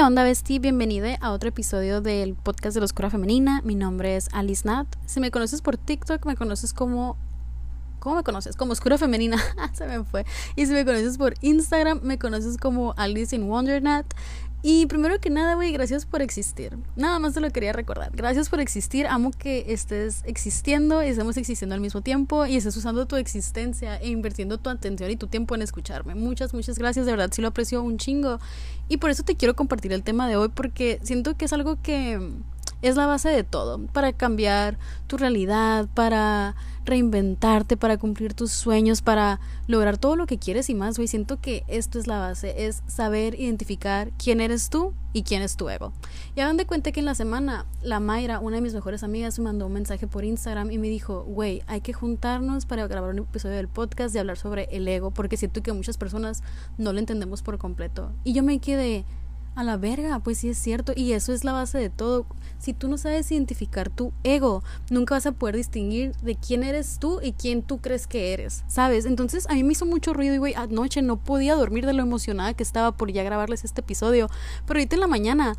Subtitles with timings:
[0.00, 0.58] ¿Qué onda, Besti?
[0.58, 3.60] Bienvenida a otro episodio del podcast de la Oscura Femenina.
[3.64, 4.86] Mi nombre es Alice Nat.
[5.04, 7.18] Si me conoces por TikTok, me conoces como.
[7.98, 8.56] ¿Cómo me conoces?
[8.56, 9.36] Como Oscura Femenina.
[9.74, 10.24] Se me fue.
[10.56, 14.06] Y si me conoces por Instagram, me conoces como Alice in Wonder Nat.
[14.62, 16.76] Y primero que nada, güey, gracias por existir.
[16.94, 18.10] Nada más te lo quería recordar.
[18.14, 19.06] Gracias por existir.
[19.06, 23.96] Amo que estés existiendo y estemos existiendo al mismo tiempo y estés usando tu existencia
[23.96, 26.14] e invirtiendo tu atención y tu tiempo en escucharme.
[26.14, 27.06] Muchas, muchas gracias.
[27.06, 28.38] De verdad, sí lo aprecio un chingo.
[28.88, 31.80] Y por eso te quiero compartir el tema de hoy porque siento que es algo
[31.80, 32.20] que
[32.82, 39.02] es la base de todo, para cambiar tu realidad, para reinventarte, para cumplir tus sueños,
[39.02, 41.08] para lograr todo lo que quieres y más, güey.
[41.08, 45.56] Siento que esto es la base, es saber identificar quién eres tú y quién es
[45.56, 45.92] tu ego.
[46.34, 49.38] Y hagan de cuenta que en la semana, la Mayra, una de mis mejores amigas,
[49.38, 53.10] me mandó un mensaje por Instagram y me dijo, güey, hay que juntarnos para grabar
[53.10, 56.42] un episodio del podcast y hablar sobre el ego, porque siento que muchas personas
[56.78, 58.12] no lo entendemos por completo.
[58.24, 59.04] Y yo me quedé
[59.54, 60.92] a la verga, pues sí es cierto.
[60.94, 62.26] Y eso es la base de todo.
[62.58, 66.98] Si tú no sabes identificar tu ego, nunca vas a poder distinguir de quién eres
[66.98, 69.06] tú y quién tú crees que eres, ¿sabes?
[69.06, 72.02] Entonces a mí me hizo mucho ruido y, güey, anoche no podía dormir de lo
[72.02, 74.28] emocionada que estaba por ya grabarles este episodio.
[74.66, 75.54] Pero ahorita en la mañana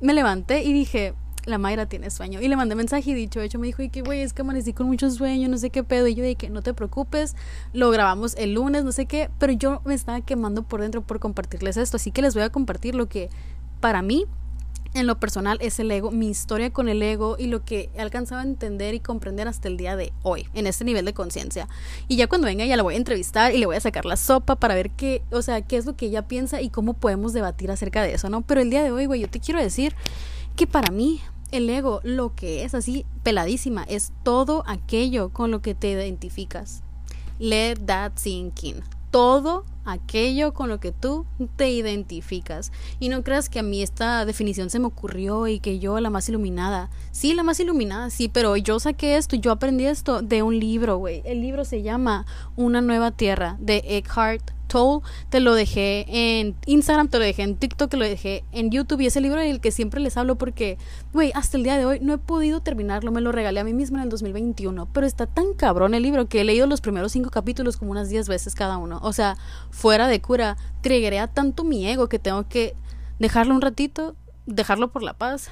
[0.00, 1.14] me levanté y dije,
[1.46, 2.40] la Mayra tiene sueño.
[2.40, 4.72] Y le mandé mensaje y dicho, hecho, me dijo, y que güey, es que amanecí
[4.72, 6.06] con mucho sueño, no sé qué pedo.
[6.06, 7.36] Y yo dije, que no te preocupes,
[7.72, 9.30] lo grabamos el lunes, no sé qué.
[9.38, 11.96] Pero yo me estaba quemando por dentro por compartirles esto.
[11.96, 13.30] Así que les voy a compartir lo que
[13.80, 14.26] para mí
[14.94, 18.00] en lo personal es el ego, mi historia con el ego y lo que he
[18.00, 21.68] alcanzado a entender y comprender hasta el día de hoy, en este nivel de conciencia.
[22.06, 24.16] Y ya cuando venga ya la voy a entrevistar y le voy a sacar la
[24.16, 27.32] sopa para ver qué, o sea, qué es lo que ella piensa y cómo podemos
[27.32, 28.42] debatir acerca de eso, ¿no?
[28.42, 29.94] Pero el día de hoy, güey, yo te quiero decir
[30.54, 31.20] que para mí
[31.56, 36.82] el ego lo que es así peladísima es todo aquello con lo que te identificas.
[37.38, 38.82] Let that sink in.
[39.10, 41.26] Todo aquello con lo que tú
[41.56, 42.72] te identificas.
[42.98, 46.10] Y no creas que a mí esta definición se me ocurrió y que yo la
[46.10, 46.90] más iluminada.
[47.12, 50.96] Sí, la más iluminada, sí, pero yo saqué esto, yo aprendí esto de un libro,
[50.96, 51.22] güey.
[51.24, 52.26] El libro se llama
[52.56, 54.53] Una nueva tierra de Eckhart
[55.30, 59.00] te lo dejé en Instagram, te lo dejé en TikTok, te lo dejé en YouTube
[59.00, 60.78] y ese libro del que siempre les hablo porque,
[61.12, 63.72] güey, hasta el día de hoy no he podido terminarlo, me lo regalé a mí
[63.72, 67.12] misma en el 2021, pero está tan cabrón el libro que he leído los primeros
[67.12, 69.36] cinco capítulos como unas 10 veces cada uno, o sea,
[69.70, 70.56] fuera de cura,
[71.20, 72.74] a tanto mi ego que tengo que
[73.18, 75.48] dejarlo un ratito, dejarlo por la paz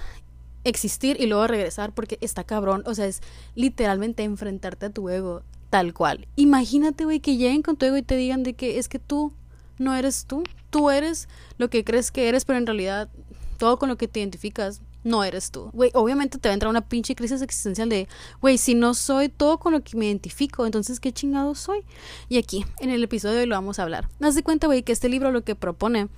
[0.64, 2.82] existir y luego regresar porque está cabrón.
[2.86, 3.20] O sea, es
[3.54, 6.28] literalmente enfrentarte a tu ego tal cual.
[6.36, 9.32] Imagínate, güey, que lleguen con tu ego y te digan de que es que tú
[9.78, 10.44] no eres tú.
[10.68, 13.08] Tú eres lo que crees que eres, pero en realidad
[13.56, 15.70] todo con lo que te identificas no eres tú.
[15.72, 18.06] Güey, obviamente te va a entrar una pinche crisis existencial de,
[18.42, 21.80] güey, si no soy todo con lo que me identifico, entonces qué chingado soy.
[22.28, 24.10] Y aquí, en el episodio de hoy lo vamos a hablar.
[24.20, 26.08] Haz de cuenta, güey, que este libro lo que propone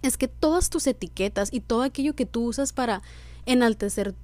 [0.00, 3.02] es que todas tus etiquetas y todo aquello que tú usas para
[3.44, 4.14] enaltecer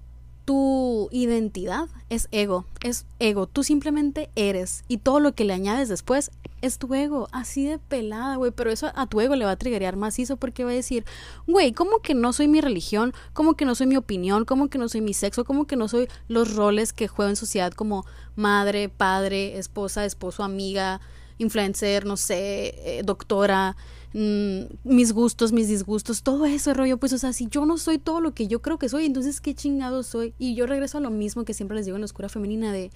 [0.44, 5.88] tu identidad es ego, es ego, tú simplemente eres y todo lo que le añades
[5.88, 6.30] después
[6.62, 9.56] es tu ego, así de pelada, güey, pero eso a tu ego le va a
[9.56, 11.04] triggerear macizo porque va a decir,
[11.47, 13.12] güey, ¿cómo que no soy mi religión?
[13.32, 14.44] ¿Cómo que no soy mi opinión?
[14.44, 15.44] ¿Cómo que no soy mi sexo?
[15.44, 18.04] ¿Cómo que no soy los roles que juego en sociedad como
[18.36, 21.00] madre, padre, esposa, esposo, amiga,
[21.38, 23.76] influencer, no sé, eh, doctora?
[24.14, 27.98] Mm, mis gustos, mis disgustos, todo ese rollo, pues, o sea, si yo no soy
[27.98, 30.34] todo lo que yo creo que soy, entonces, ¿qué chingado soy?
[30.38, 32.90] Y yo regreso a lo mismo que siempre les digo en la oscura femenina de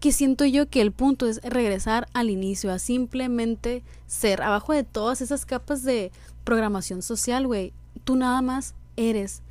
[0.00, 4.84] que siento yo que el punto es regresar al inicio, a simplemente ser abajo de
[4.84, 6.10] todas esas capas de
[6.44, 7.72] programación social, güey.
[8.04, 9.42] Tú nada más eres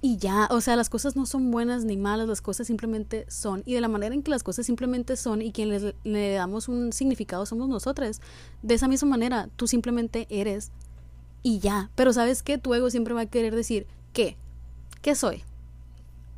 [0.00, 3.62] y ya, o sea, las cosas no son buenas ni malas, las cosas simplemente son.
[3.66, 6.92] Y de la manera en que las cosas simplemente son y quien le, damos un
[6.92, 8.20] significado somos nosotras.
[8.62, 10.70] De esa misma manera, tú simplemente eres
[11.42, 11.90] y ya.
[11.96, 14.36] Pero sabes qué, tu ego siempre va a querer decir, ¿qué?
[15.02, 15.42] ¿Qué soy?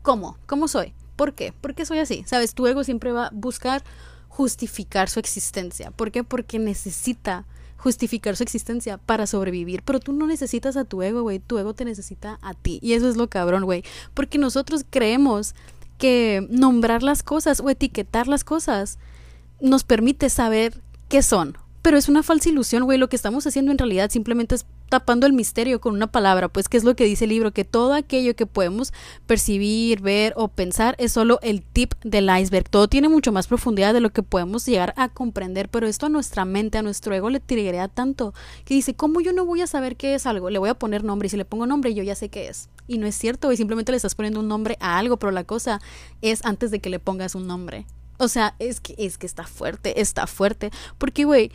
[0.01, 0.39] ¿Cómo?
[0.47, 0.95] ¿Cómo soy?
[1.17, 1.53] ¿Por qué?
[1.53, 2.25] ¿Por qué soy así?
[2.27, 3.85] Sabes, tu ego siempre va a buscar
[4.29, 5.91] justificar su existencia.
[5.91, 6.25] ¿Por qué?
[6.25, 7.45] Porque necesita
[7.81, 9.83] justificar su existencia para sobrevivir.
[9.83, 11.39] Pero tú no necesitas a tu ego, güey.
[11.39, 12.79] Tu ego te necesita a ti.
[12.83, 13.85] Y eso es lo cabrón, güey.
[14.13, 15.55] Porque nosotros creemos
[15.97, 18.99] que nombrar las cosas o etiquetar las cosas
[19.61, 21.57] nos permite saber qué son.
[21.83, 22.99] Pero es una falsa ilusión, güey.
[22.99, 26.69] Lo que estamos haciendo en realidad simplemente es tapando el misterio con una palabra, pues
[26.69, 28.93] que es lo que dice el libro, que todo aquello que podemos
[29.27, 32.69] percibir, ver o pensar es solo el tip del iceberg.
[32.69, 36.09] Todo tiene mucho más profundidad de lo que podemos llegar a comprender, pero esto a
[36.09, 38.35] nuestra mente, a nuestro ego le triguea tanto
[38.65, 40.51] que dice, ¿cómo yo no voy a saber qué es algo?
[40.51, 42.69] Le voy a poner nombre y si le pongo nombre yo ya sé qué es.
[42.89, 45.45] Y no es cierto, y simplemente le estás poniendo un nombre a algo, pero la
[45.45, 45.81] cosa
[46.21, 47.87] es antes de que le pongas un nombre.
[48.21, 51.51] O sea, es que es que está fuerte, está fuerte, porque güey,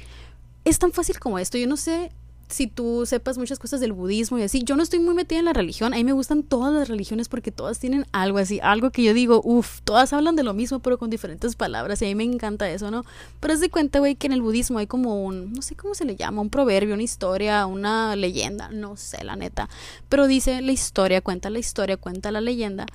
[0.66, 1.60] es tan fácil como esto.
[1.60, 2.12] Yo no sé
[2.48, 4.64] si tú sepas muchas cosas del budismo y así.
[4.64, 5.94] Yo no estoy muy metida en la religión.
[5.94, 9.14] A mí me gustan todas las religiones porque todas tienen algo así, algo que yo
[9.14, 12.24] digo, uff, todas hablan de lo mismo pero con diferentes palabras y a mí me
[12.24, 13.04] encanta eso, ¿no?
[13.40, 15.96] Pero es de cuenta, güey, que en el budismo hay como un, no sé cómo
[15.96, 19.70] se le llama, un proverbio, una historia, una leyenda, no sé, la neta.
[20.10, 22.86] Pero dice la historia, cuenta la historia, cuenta la leyenda,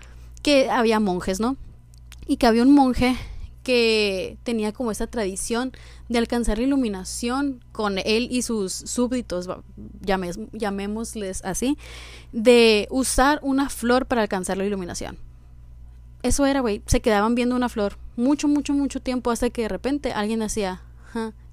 [0.42, 1.56] que había monjes, ¿no?
[2.26, 3.16] Y que había un monje
[3.62, 5.72] que tenía como esa tradición
[6.08, 9.48] de alcanzar la iluminación con él y sus súbditos,
[10.52, 11.76] llamémosles así,
[12.32, 15.18] de usar una flor para alcanzar la iluminación.
[16.22, 19.68] Eso era, güey, se quedaban viendo una flor mucho, mucho, mucho tiempo hasta que de
[19.68, 20.82] repente alguien hacía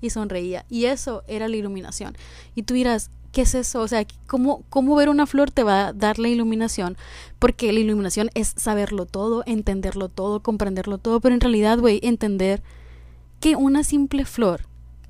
[0.02, 0.66] y sonreía.
[0.70, 2.16] Y eso era la iluminación.
[2.54, 3.82] Y tú dirás, ¿qué es eso?
[3.82, 6.98] O sea, ¿cómo, ¿cómo ver una flor te va a dar la iluminación?
[7.38, 12.64] Porque la iluminación es saberlo todo, entenderlo todo, comprenderlo todo, pero en realidad, güey, entender
[13.40, 14.62] que una simple flor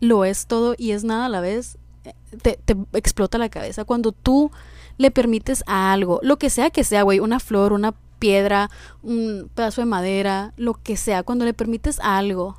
[0.02, 3.86] lo es todo y es nada a la vez, eh, te, te explota la cabeza.
[3.86, 4.52] Cuando tú
[4.98, 8.70] le permites a algo, lo que sea que sea, güey, una flor, una piedra,
[9.04, 12.58] un pedazo de madera, lo que sea, cuando le permites a algo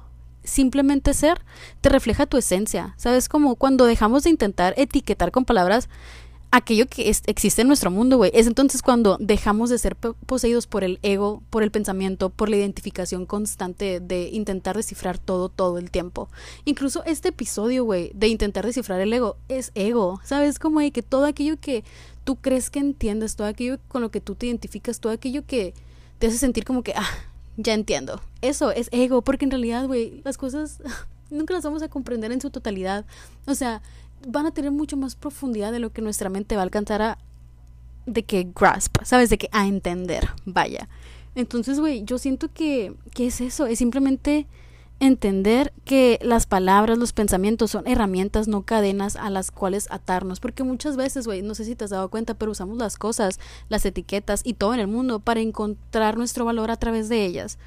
[0.49, 1.41] simplemente ser,
[1.81, 2.95] te refleja tu esencia.
[2.97, 3.29] ¿Sabes?
[3.29, 5.89] Como cuando dejamos de intentar etiquetar con palabras
[6.51, 8.31] aquello que existe en nuestro mundo, güey.
[8.35, 12.57] Es entonces cuando dejamos de ser poseídos por el ego, por el pensamiento, por la
[12.57, 16.29] identificación constante de intentar descifrar todo, todo el tiempo.
[16.65, 20.21] Incluso este episodio, güey, de intentar descifrar el ego, es ego.
[20.25, 20.59] ¿Sabes?
[20.59, 21.85] Como de que todo aquello que
[22.25, 25.75] tú crees que entiendes, todo aquello con lo que tú te identificas, todo aquello que
[26.19, 27.09] te hace sentir como que, ah,
[27.59, 28.23] ya entiendo.
[28.41, 30.79] Eso es ego, porque en realidad, güey, las cosas
[31.31, 33.05] nunca las vamos a comprender en su totalidad.
[33.47, 33.83] O sea,
[34.27, 37.19] van a tener mucho más profundidad de lo que nuestra mente va a alcanzar a
[38.07, 39.29] de que grasp, ¿sabes?
[39.29, 40.89] De que a entender, vaya.
[41.35, 43.67] Entonces, güey, yo siento que, ¿qué es eso?
[43.67, 44.47] Es simplemente
[45.01, 50.41] entender que las palabras, los pensamientos son herramientas, no cadenas a las cuales atarnos.
[50.41, 53.39] Porque muchas veces, güey, no sé si te has dado cuenta, pero usamos las cosas,
[53.69, 57.59] las etiquetas y todo en el mundo para encontrar nuestro valor a través de ellas.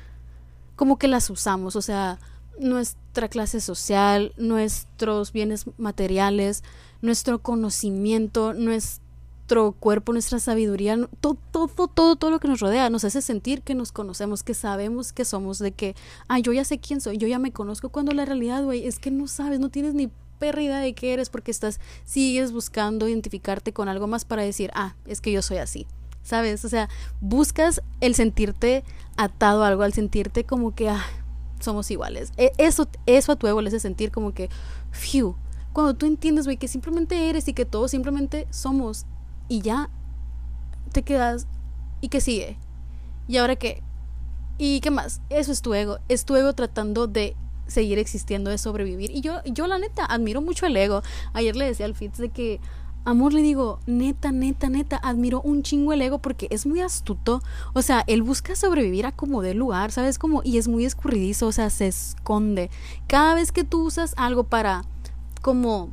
[0.75, 2.19] Como que las usamos, o sea,
[2.59, 6.63] nuestra clase social, nuestros bienes materiales,
[7.01, 9.10] nuestro conocimiento, nuestro
[9.55, 13.63] nuestro cuerpo, nuestra sabiduría, todo, todo, todo, todo lo que nos rodea nos hace sentir
[13.63, 15.93] que nos conocemos, que sabemos que somos, de que,
[16.29, 18.97] ah, yo ya sé quién soy, yo ya me conozco, cuando la realidad, güey, es
[18.97, 20.09] que no sabes, no tienes ni
[20.39, 24.71] perra idea de qué eres porque estás, sigues buscando identificarte con algo más para decir,
[24.73, 25.85] ah, es que yo soy así.
[26.23, 26.63] ¿Sabes?
[26.63, 26.87] O sea,
[27.19, 28.83] buscas el sentirte
[29.17, 31.03] atado a algo, al sentirte como que, ah,
[31.59, 32.31] somos iguales.
[32.37, 34.49] E, eso, eso a tu ego le hace sentir como que,
[34.91, 35.35] phew,
[35.73, 39.07] cuando tú entiendes, güey, que simplemente eres y que todos simplemente somos
[39.51, 39.89] y ya
[40.93, 41.45] te quedas
[41.99, 42.57] y qué sigue
[43.27, 43.83] y ahora qué
[44.57, 47.35] y qué más eso es tu ego es tu ego tratando de
[47.67, 49.11] seguir existiendo de sobrevivir.
[49.11, 51.01] Y yo yo la neta admiro mucho el ego.
[51.33, 52.59] Ayer le decía al Fitz de que
[53.03, 57.41] amor le digo neta neta neta admiro un chingo el ego porque es muy astuto.
[57.73, 61.47] O sea él busca sobrevivir a como de lugar sabes como y es muy escurridizo
[61.47, 62.69] o sea se esconde.
[63.07, 64.83] Cada vez que tú usas algo para
[65.41, 65.89] como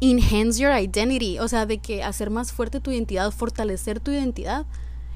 [0.00, 4.66] enhance your identity, o sea, de que hacer más fuerte tu identidad, fortalecer tu identidad,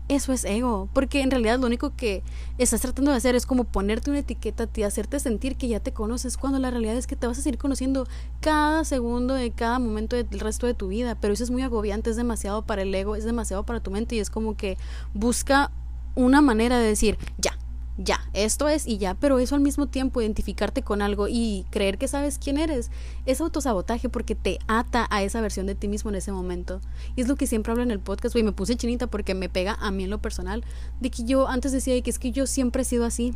[0.06, 2.22] eso es ego, porque en realidad lo único que
[2.58, 5.93] estás tratando de hacer es como ponerte una etiqueta ti, hacerte sentir que ya te
[5.93, 8.06] conoces, cuando la realidad es que te vas a seguir conociendo
[8.41, 12.10] cada segundo de cada momento del resto de tu vida, pero eso es muy agobiante,
[12.10, 14.76] es demasiado para el ego, es demasiado para tu mente y es como que
[15.14, 15.70] busca
[16.14, 17.58] una manera de decir, ya,
[17.96, 21.96] ya, esto es y ya, pero eso al mismo tiempo identificarte con algo y creer
[21.96, 22.91] que sabes quién eres
[23.24, 26.81] es autosabotaje porque te ata a esa versión de ti mismo en ese momento.
[27.15, 29.48] Y es lo que siempre hablo en el podcast, güey, me puse chinita porque me
[29.48, 30.65] pega a mí en lo personal,
[31.01, 33.34] de que yo antes decía que es que yo siempre he sido así,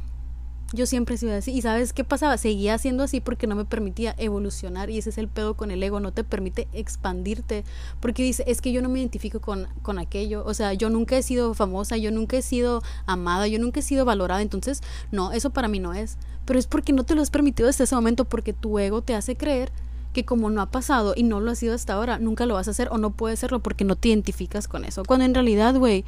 [0.73, 1.53] yo siempre he sido así.
[1.53, 2.37] ¿Y sabes qué pasaba?
[2.37, 4.91] Seguía siendo así porque no me permitía evolucionar.
[4.91, 5.99] Y ese es el pedo con el ego.
[6.01, 7.65] No te permite expandirte.
[8.01, 10.45] Porque dice, es que yo no me identifico con, con aquello.
[10.45, 13.83] O sea, yo nunca he sido famosa, yo nunca he sido amada, yo nunca he
[13.83, 14.43] sido valorada.
[14.43, 16.19] Entonces, no, eso para mí no es.
[16.45, 18.27] Pero es porque no te lo has permitido desde ese momento.
[18.27, 19.73] Porque tu ego te hace creer
[20.13, 22.69] que como no ha pasado y no lo ha sido hasta ahora, nunca lo vas
[22.69, 25.03] a hacer o no puedes hacerlo porque no te identificas con eso.
[25.05, 26.05] Cuando en realidad, güey,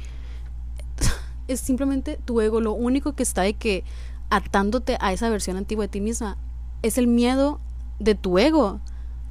[1.47, 2.61] es simplemente tu ego.
[2.61, 3.83] Lo único que está de que
[4.31, 6.37] atándote a esa versión antigua de ti misma,
[6.81, 7.59] es el miedo
[7.99, 8.79] de tu ego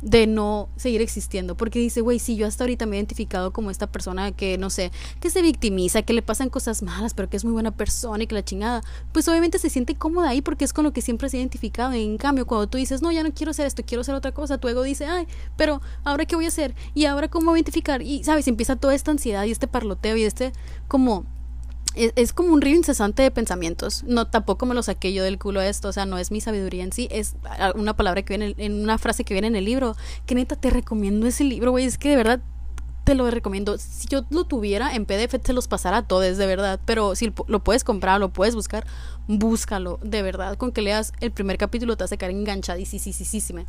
[0.03, 1.57] de no seguir existiendo.
[1.57, 4.71] Porque dice, güey, si yo hasta ahorita me he identificado como esta persona que, no
[4.71, 8.23] sé, que se victimiza, que le pasan cosas malas, pero que es muy buena persona
[8.23, 11.03] y que la chingada, pues obviamente se siente cómoda ahí porque es con lo que
[11.03, 11.93] siempre se ha identificado.
[11.93, 14.59] en cambio, cuando tú dices, no, ya no quiero hacer esto, quiero hacer otra cosa,
[14.59, 15.27] tu ego dice, ay,
[15.57, 18.03] pero ahora qué voy a hacer y ahora cómo voy a identificar.
[18.03, 18.49] Y, ¿sabes?
[18.49, 20.53] Empieza toda esta ansiedad y este parloteo y este
[20.89, 21.25] como
[21.95, 24.05] es, como un río incesante de pensamientos.
[24.05, 26.85] No, tampoco me lo saqué yo del culo esto, o sea, no es mi sabiduría
[26.85, 27.37] en sí, es
[27.75, 29.97] una palabra que viene en una frase que viene en el libro.
[30.27, 32.41] Que neta, te recomiendo ese libro, güey, es que de verdad
[33.05, 33.77] te lo recomiendo.
[33.79, 36.81] Si yo lo tuviera en PDF, te los pasara a todos, de verdad.
[36.85, 38.87] Pero si lo puedes comprar, lo puedes buscar,
[39.27, 40.57] búscalo, de verdad.
[40.57, 43.65] Con que leas el primer capítulo te hace quedar enganchadísima.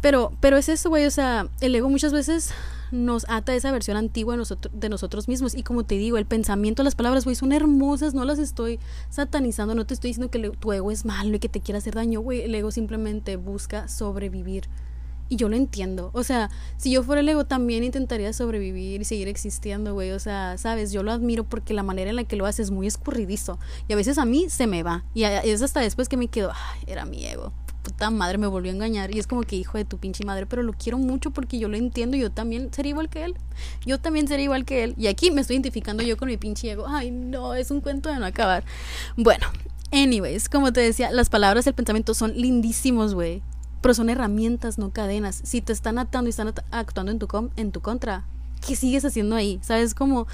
[0.00, 2.52] Pero, pero es eso, güey, o sea, el ego muchas veces
[2.90, 5.54] nos ata esa versión antigua de, nosotros, de nosotros mismos.
[5.54, 8.78] Y como te digo, el pensamiento, las palabras, güey, son hermosas, no las estoy
[9.10, 11.94] satanizando, no te estoy diciendo que tu ego es malo y que te quiera hacer
[11.94, 12.42] daño, güey.
[12.42, 14.68] El ego simplemente busca sobrevivir.
[15.30, 16.10] Y yo lo entiendo.
[16.14, 20.12] O sea, si yo fuera el ego también intentaría sobrevivir y seguir existiendo, güey.
[20.12, 22.70] O sea, sabes, yo lo admiro porque la manera en la que lo hace es
[22.70, 23.58] muy escurridizo.
[23.88, 25.04] Y a veces a mí se me va.
[25.12, 27.52] Y es hasta después que me quedo, ay, era mi ego
[28.10, 30.62] madre me volvió a engañar y es como que hijo de tu pinche madre, pero
[30.62, 33.34] lo quiero mucho porque yo lo entiendo yo también sería igual que él.
[33.84, 34.94] Yo también sería igual que él.
[34.96, 36.86] Y aquí me estoy identificando yo con mi pinche ego.
[36.88, 38.64] Ay, no, es un cuento de no acabar.
[39.16, 39.46] Bueno,
[39.92, 43.42] anyways, como te decía, las palabras y el pensamiento son lindísimos, güey.
[43.80, 45.40] Pero son herramientas, no cadenas.
[45.44, 48.24] Si te están atando y están actuando en tu, en tu contra,
[48.66, 49.60] ¿qué sigues haciendo ahí?
[49.62, 50.26] ¿Sabes cómo?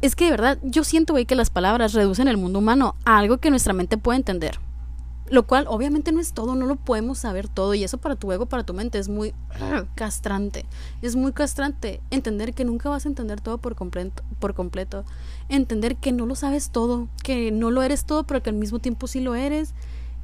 [0.00, 3.18] Es que de verdad, yo siento, güey, que las palabras reducen el mundo humano a
[3.18, 4.60] algo que nuestra mente puede entender.
[5.30, 8.32] Lo cual obviamente no es todo, no lo podemos saber todo y eso para tu
[8.32, 9.34] ego, para tu mente es muy
[9.94, 10.64] castrante.
[11.02, 15.04] Es muy castrante entender que nunca vas a entender todo por completo, por completo.
[15.48, 18.78] Entender que no lo sabes todo, que no lo eres todo, pero que al mismo
[18.78, 19.74] tiempo sí lo eres.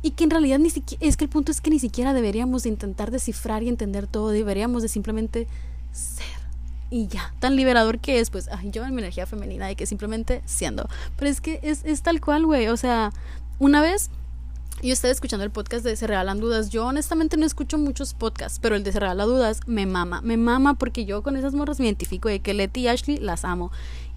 [0.03, 2.65] Y que en realidad ni siquiera, es que el punto es que ni siquiera deberíamos
[2.65, 5.49] de intentar descifrar y entender todo, deberíamos de simplemente
[5.93, 6.45] ser
[6.95, 9.85] y ya, tan liberador que es, pues, ay, yo en mi energía femenina de que
[9.85, 10.89] simplemente siendo.
[11.17, 13.13] Pero es que es, es tal cual, güey, o sea,
[13.59, 14.11] una vez
[14.89, 16.69] yo estaba escuchando el podcast de Se Regalan Dudas.
[16.69, 20.21] Yo honestamente no escucho muchos podcasts, pero el de Se Regalan Dudas me mama.
[20.21, 23.47] Me mama porque yo con esas morras me identifico de que Leti y Ashley las
[23.47, 23.73] amo.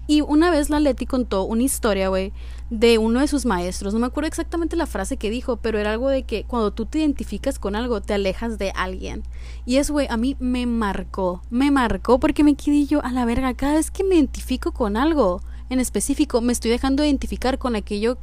[0.06, 2.32] Y una vez la Leti contó una historia, güey,
[2.68, 3.94] de uno de sus maestros.
[3.94, 6.84] No me acuerdo exactamente la frase que dijo, pero era algo de que cuando tú
[6.84, 9.22] te identificas con algo, te alejas de alguien.
[9.64, 11.42] Y eso, güey, a mí me marcó.
[11.50, 13.54] Me marcó porque me quedé yo a la verga.
[13.54, 17.74] Cada vez que me identifico con algo en específico, me estoy dejando de identificar con
[17.74, 18.18] aquello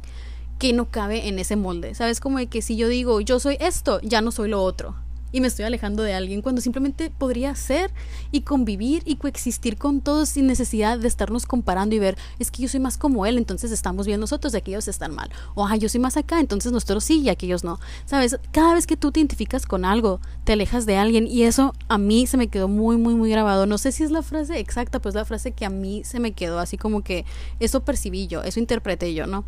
[0.58, 1.94] que no cabe en ese molde.
[1.94, 2.20] ¿Sabes?
[2.20, 4.94] Como de que si yo digo yo soy esto, ya no soy lo otro.
[5.32, 7.90] Y me estoy alejando de alguien cuando simplemente podría ser
[8.30, 12.62] y convivir y coexistir con todos sin necesidad de estarnos comparando y ver, es que
[12.62, 15.28] yo soy más como él, entonces estamos bien nosotros y aquellos están mal.
[15.54, 17.80] O, yo soy más acá, entonces nosotros sí y aquellos no.
[18.06, 18.38] ¿Sabes?
[18.52, 21.98] Cada vez que tú te identificas con algo, te alejas de alguien y eso a
[21.98, 23.66] mí se me quedó muy, muy, muy grabado.
[23.66, 26.32] No sé si es la frase exacta, pues la frase que a mí se me
[26.32, 27.24] quedó así como que
[27.58, 29.44] eso percibí yo, eso interpreté yo, ¿no?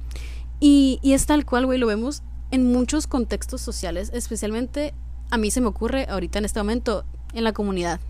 [0.60, 4.94] Y, y es tal cual, güey, lo vemos en muchos contextos sociales, especialmente
[5.30, 8.00] a mí se me ocurre ahorita en este momento en la comunidad,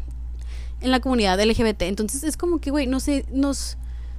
[0.81, 1.83] en la comunidad LGBT.
[1.83, 3.77] Entonces es como que, güey, no sé, nos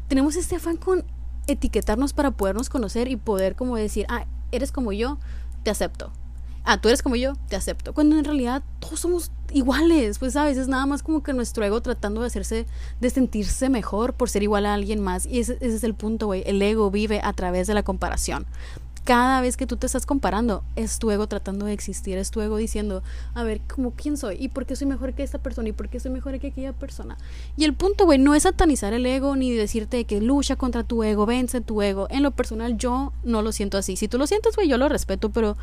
[0.08, 1.04] tenemos este afán con
[1.48, 5.18] etiquetarnos para podernos conocer y poder como decir, ah, eres como yo,
[5.64, 6.12] te acepto
[6.70, 7.94] ah, tú eres como yo, te acepto.
[7.94, 11.82] Cuando en realidad todos somos iguales, pues sabes, es nada más como que nuestro ego
[11.82, 12.68] tratando de hacerse,
[13.02, 15.26] de sentirse mejor por ser igual a alguien más.
[15.26, 16.44] Y ese es el punto, güey.
[16.46, 18.46] El ego vive a través de la comparación.
[19.04, 22.42] Cada vez que tú te estás comparando, es tu ego tratando de existir, es tu
[22.42, 23.02] ego diciendo,
[23.34, 25.90] a ver, como quién soy y por qué soy mejor que esta persona y por
[25.90, 27.18] qué soy mejor que aquella persona.
[27.58, 31.02] Y el punto, güey, no es satanizar el ego ni decirte que lucha contra tu
[31.02, 32.06] ego, vence tu ego.
[32.12, 33.96] En lo personal, yo no lo siento así.
[33.96, 35.58] Si tú lo sientes, güey, yo lo respeto, pero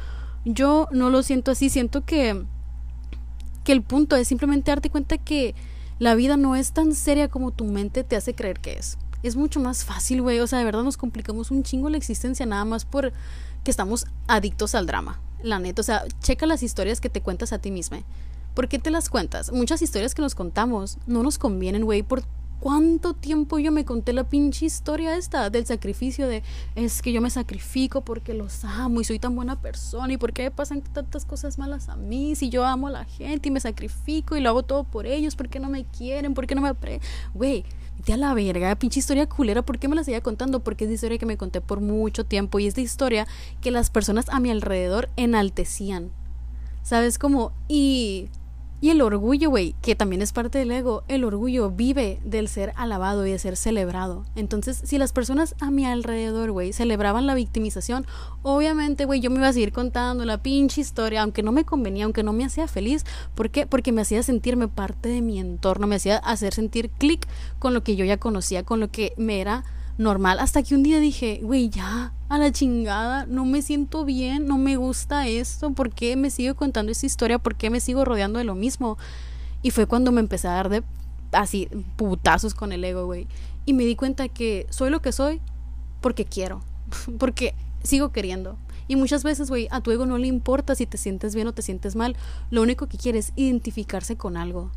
[0.46, 2.44] yo no lo siento así, siento que,
[3.64, 5.56] que el punto es simplemente darte cuenta que
[5.98, 8.96] la vida no es tan seria como tu mente te hace creer que es.
[9.24, 10.38] Es mucho más fácil, güey.
[10.38, 13.12] O sea, de verdad nos complicamos un chingo la existencia nada más por
[13.64, 15.20] que estamos adictos al drama.
[15.42, 18.00] La neta, o sea, checa las historias que te cuentas a ti misma.
[18.54, 19.50] ¿Por qué te las cuentas?
[19.50, 22.22] Muchas historias que nos contamos no nos convienen, güey, por
[22.60, 26.42] ¿Cuánto tiempo yo me conté la pinche historia esta del sacrificio de
[26.74, 30.32] es que yo me sacrifico porque los amo y soy tan buena persona y por
[30.32, 33.60] qué pasan tantas cosas malas a mí si yo amo a la gente y me
[33.60, 36.34] sacrifico y lo hago todo por ellos, ¿por qué no me quieren?
[36.34, 37.00] ¿Por qué no me apre...
[37.34, 37.64] Güey,
[37.98, 40.60] vete a la verga, pinche historia culera, ¿por qué me la seguía contando?
[40.60, 43.26] Porque es la historia que me conté por mucho tiempo y es la historia
[43.60, 46.10] que las personas a mi alrededor enaltecían.
[46.82, 47.18] ¿Sabes?
[47.18, 48.28] Como, y
[48.86, 52.72] y el orgullo, güey, que también es parte del ego, el orgullo vive del ser
[52.76, 54.24] alabado y de ser celebrado.
[54.36, 58.06] Entonces, si las personas a mi alrededor, güey, celebraban la victimización,
[58.42, 62.04] obviamente, güey, yo me iba a seguir contando la pinche historia, aunque no me convenía,
[62.04, 63.04] aunque no me hacía feliz.
[63.34, 63.66] ¿Por qué?
[63.66, 67.26] Porque me hacía sentirme parte de mi entorno, me hacía hacer sentir clic
[67.58, 69.64] con lo que yo ya conocía, con lo que me era
[69.98, 70.38] normal.
[70.38, 74.58] Hasta que un día dije, güey, ya, a la chingada, no me siento bien, no
[74.58, 77.38] me gusta esto, ¿por qué me sigo contando esta historia?
[77.38, 78.98] ¿Por qué me sigo rodeando de lo mismo?
[79.62, 80.82] Y fue cuando me empecé a dar de
[81.32, 83.26] así putazos con el ego, güey.
[83.64, 85.40] Y me di cuenta que soy lo que soy
[86.00, 86.62] porque quiero,
[87.18, 88.58] porque sigo queriendo.
[88.88, 91.52] Y muchas veces, güey, a tu ego no le importa si te sientes bien o
[91.52, 92.16] te sientes mal.
[92.50, 94.70] Lo único que quiere es identificarse con algo.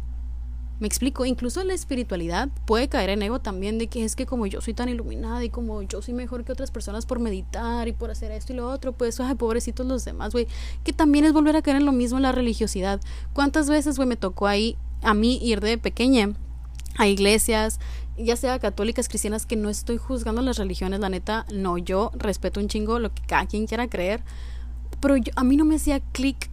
[0.80, 4.46] Me explico, incluso la espiritualidad puede caer en ego también de que es que como
[4.46, 7.92] yo soy tan iluminada y como yo soy mejor que otras personas por meditar y
[7.92, 10.48] por hacer esto y lo otro, pues, ay, pobrecitos los demás, güey.
[10.86, 13.02] Que también es volver a caer en lo mismo en la religiosidad.
[13.34, 16.34] ¿Cuántas veces, güey, me tocó ahí a mí ir de pequeña
[16.98, 17.80] a iglesias,
[18.18, 22.60] ya sea católicas, cristianas, que no estoy juzgando las religiones, la neta, no, yo respeto
[22.60, 24.22] un chingo lo que cada quien quiera creer,
[25.00, 26.50] pero a mí no me hacía clic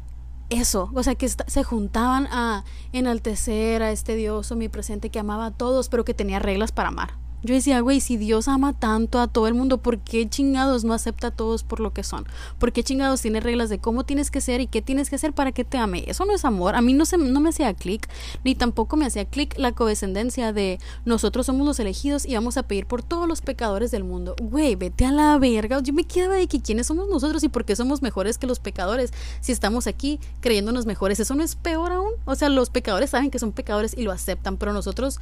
[0.51, 5.19] eso, o sea, que se juntaban a enaltecer a este Dios o mi presente que
[5.19, 7.26] amaba a todos, pero que tenía reglas para amar.
[7.47, 10.93] Yo decía, güey, si Dios ama tanto a todo el mundo, ¿por qué chingados no
[10.93, 12.27] acepta a todos por lo que son?
[12.59, 15.33] ¿Por qué chingados tiene reglas de cómo tienes que ser y qué tienes que hacer
[15.33, 16.05] para que te ame?
[16.09, 16.75] Eso no es amor.
[16.75, 18.09] A mí no, se, no me hacía clic,
[18.43, 22.65] ni tampoco me hacía clic la codescendencia de nosotros somos los elegidos y vamos a
[22.65, 24.35] pedir por todos los pecadores del mundo.
[24.43, 25.81] Güey, vete a la verga.
[25.81, 28.59] Yo me quedaba de que quiénes somos nosotros y por qué somos mejores que los
[28.59, 31.21] pecadores si estamos aquí creyéndonos mejores.
[31.21, 32.13] Eso no es peor aún.
[32.25, 35.21] O sea, los pecadores saben que son pecadores y lo aceptan, pero nosotros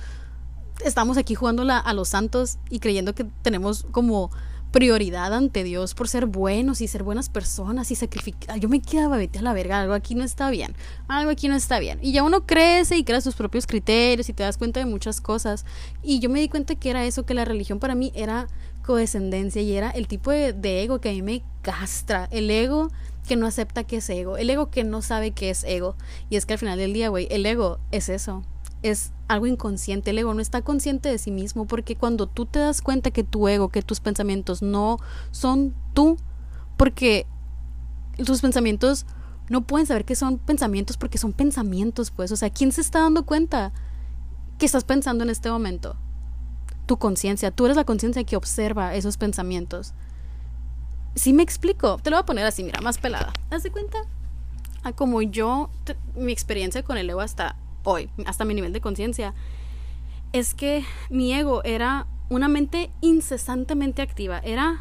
[0.84, 4.30] estamos aquí jugándola a los santos y creyendo que tenemos como
[4.74, 8.58] prioridad ante Dios por ser buenos y ser buenas personas y sacrificar.
[8.58, 10.74] Yo me quedaba, vete a la verga, algo aquí no está bien,
[11.06, 12.00] algo aquí no está bien.
[12.02, 15.20] Y ya uno crece y crea sus propios criterios y te das cuenta de muchas
[15.20, 15.64] cosas.
[16.02, 18.48] Y yo me di cuenta que era eso, que la religión para mí era
[18.84, 22.28] codescendencia y era el tipo de, de ego que a mí me castra.
[22.32, 22.90] El ego
[23.28, 25.94] que no acepta que es ego, el ego que no sabe que es ego.
[26.30, 28.42] Y es que al final del día, güey, el ego es eso
[28.84, 30.10] es algo inconsciente.
[30.10, 33.24] El ego no está consciente de sí mismo porque cuando tú te das cuenta que
[33.24, 34.98] tu ego, que tus pensamientos no
[35.30, 36.18] son tú,
[36.76, 37.26] porque
[38.24, 39.06] tus pensamientos
[39.48, 42.30] no pueden saber que son pensamientos porque son pensamientos, pues.
[42.30, 43.72] O sea, ¿quién se está dando cuenta
[44.58, 45.96] que estás pensando en este momento?
[46.84, 47.50] Tu conciencia.
[47.50, 49.94] Tú eres la conciencia que observa esos pensamientos.
[51.14, 53.32] Si me explico, te lo voy a poner así, mira, más pelada.
[53.50, 53.98] ¿Haz de cuenta?
[54.82, 55.70] A como yo,
[56.16, 59.34] mi experiencia con el ego hasta hoy, hasta mi nivel de conciencia,
[60.32, 64.40] es que mi ego era una mente incesantemente activa.
[64.40, 64.80] Era,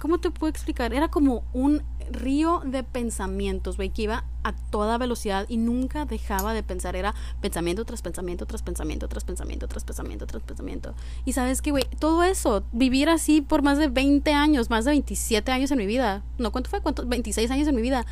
[0.00, 0.92] ¿cómo te puedo explicar?
[0.92, 6.54] Era como un río de pensamientos, güey, que iba a toda velocidad y nunca dejaba
[6.54, 6.96] de pensar.
[6.96, 10.94] Era pensamiento tras pensamiento, tras pensamiento, tras pensamiento, tras pensamiento, tras pensamiento.
[11.24, 14.92] Y sabes que, güey, todo eso, vivir así por más de 20 años, más de
[14.92, 16.80] 27 años en mi vida, no, ¿cuánto fue?
[16.80, 17.06] ¿Cuánto?
[17.06, 18.06] 26 años en mi vida,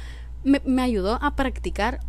[0.45, 2.01] me, me ayudó a practicar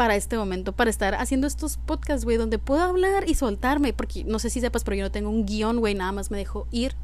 [0.00, 4.24] para este momento, para estar haciendo estos podcasts, güey, donde puedo hablar y soltarme, porque
[4.24, 6.66] no sé si sepas, pero yo no tengo un guion, güey, nada más me dejo
[6.70, 6.94] ir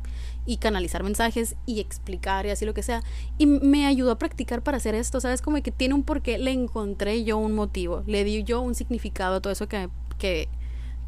[0.47, 3.03] y canalizar mensajes y explicar y así lo que sea.
[3.37, 5.43] Y me ayudó a practicar para hacer esto, ¿sabes?
[5.43, 9.37] Como que tiene un porqué, le encontré yo un motivo, le di yo un significado
[9.37, 10.49] a todo eso que, que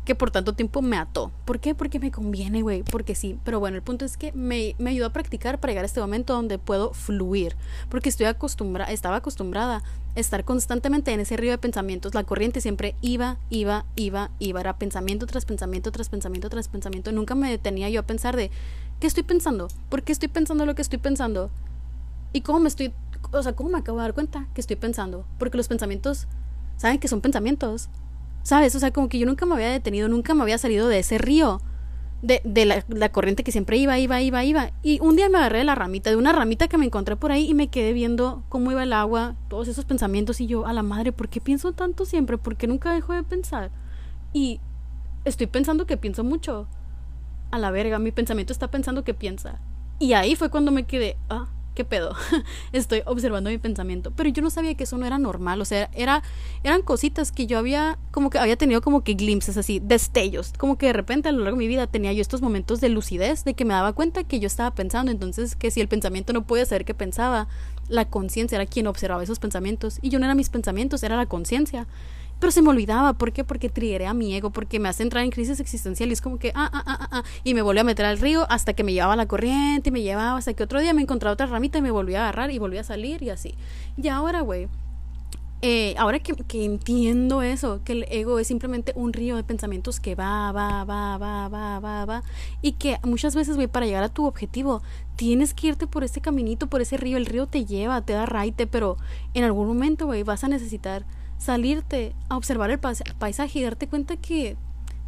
[0.09, 1.31] que por tanto tiempo me ató.
[1.45, 1.75] ¿Por qué?
[1.75, 3.39] Porque me conviene, güey, porque sí.
[3.45, 6.01] Pero bueno, el punto es que me, me ayudó a practicar para llegar a este
[6.01, 7.57] momento donde puedo fluir,
[7.91, 9.83] porque estoy acostumbrada, estaba acostumbrada
[10.17, 12.15] a estar constantemente en ese río de pensamientos.
[12.15, 17.13] La corriente siempre iba, iba, iba, iba, era pensamiento tras pensamiento, tras pensamiento, tras pensamiento.
[17.13, 18.51] Nunca me detenía yo a pensar de,
[19.01, 19.69] ¿qué estoy pensando?
[19.91, 21.51] ¿Por qué estoy pensando lo que estoy pensando?
[22.33, 22.95] ¿Y cómo me estoy,
[23.31, 25.27] o sea, cómo me acabo de dar cuenta que estoy pensando?
[25.39, 26.29] Porque los pensamientos,
[26.79, 27.91] ¿saben que son pensamientos?
[28.49, 28.75] ¿Sabes?
[28.75, 31.19] O sea, como que yo nunca me había detenido, nunca me había salido de ese
[31.19, 31.61] río.
[32.23, 34.71] De, de la, la, corriente que siempre iba, iba, iba, iba.
[34.83, 37.31] Y un día me agarré de la ramita, de una ramita que me encontré por
[37.31, 40.73] ahí y me quedé viendo cómo iba el agua, todos esos pensamientos y yo, a
[40.73, 42.39] la madre, ¿por qué pienso tanto siempre?
[42.39, 43.71] ¿Por qué nunca dejo de pensar?
[44.33, 44.61] Y
[45.27, 46.69] estoy pensando que pienso mucho.
[47.51, 49.61] A la verga, mi pensamiento está pensando que piensa.
[49.99, 52.17] Y ahí fue cuando me quedé, ah, ¿qué pedo?
[52.73, 54.11] Estoy observando mi pensamiento.
[54.11, 55.61] Pero yo no sabía que eso no era normal.
[55.61, 56.25] O sea, era,
[56.65, 60.53] eran cositas que yo había, como que había tenido como que glimpses así, destellos.
[60.59, 62.89] Como que de repente a lo largo de mi vida tenía yo estos momentos de
[62.89, 65.13] lucidez, de que me daba cuenta que yo estaba pensando.
[65.13, 67.47] Entonces, que si el pensamiento no podía saber qué pensaba,
[67.89, 70.01] la conciencia era quien observaba esos pensamientos.
[70.03, 71.87] Y yo no era mis pensamientos, era la conciencia.
[72.39, 73.45] Pero se me olvidaba, ¿por qué?
[73.45, 76.39] Porque trigueré a mi ego, porque me hace entrar en crisis existencial y es como
[76.39, 78.93] que, ah, ah, ah, ah, y me volví a meter al río hasta que me
[78.93, 81.83] llevaba la corriente y me llevaba hasta que otro día me encontraba otra ramita y
[81.83, 83.55] me volví a agarrar y volví a salir y así.
[83.97, 84.69] Y ahora, güey,
[85.61, 89.99] eh, ahora que, que, entiendo eso, que el ego es simplemente un río de pensamientos
[89.99, 92.23] que va, va, va, va, va, va, va,
[92.63, 94.83] y que muchas veces, güey, para llegar a tu objetivo,
[95.17, 98.25] tienes que irte por ese caminito, por ese río, el río te lleva, te da
[98.25, 98.99] raite, pero
[99.35, 101.05] en algún momento, güey, vas a necesitar
[101.39, 104.57] salirte a observar el paisaje y darte cuenta que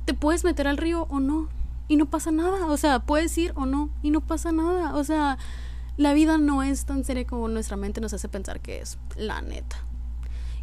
[0.04, 1.48] te puedes meter al río o no
[1.88, 5.04] y no pasa nada, o sea, puedes ir o no y no pasa nada, o
[5.04, 5.38] sea,
[5.96, 9.42] la vida no es tan seria como nuestra mente nos hace pensar que es, la
[9.42, 9.76] neta.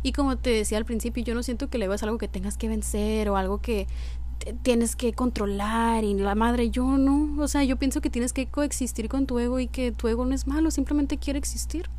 [0.03, 2.27] Y como te decía al principio, yo no siento que el ego es algo que
[2.27, 3.87] tengas que vencer o algo que
[4.61, 8.47] tienes que controlar y la madre, yo no, o sea, yo pienso que tienes que
[8.47, 11.89] coexistir con tu ego y que tu ego no es malo, simplemente quiere existir.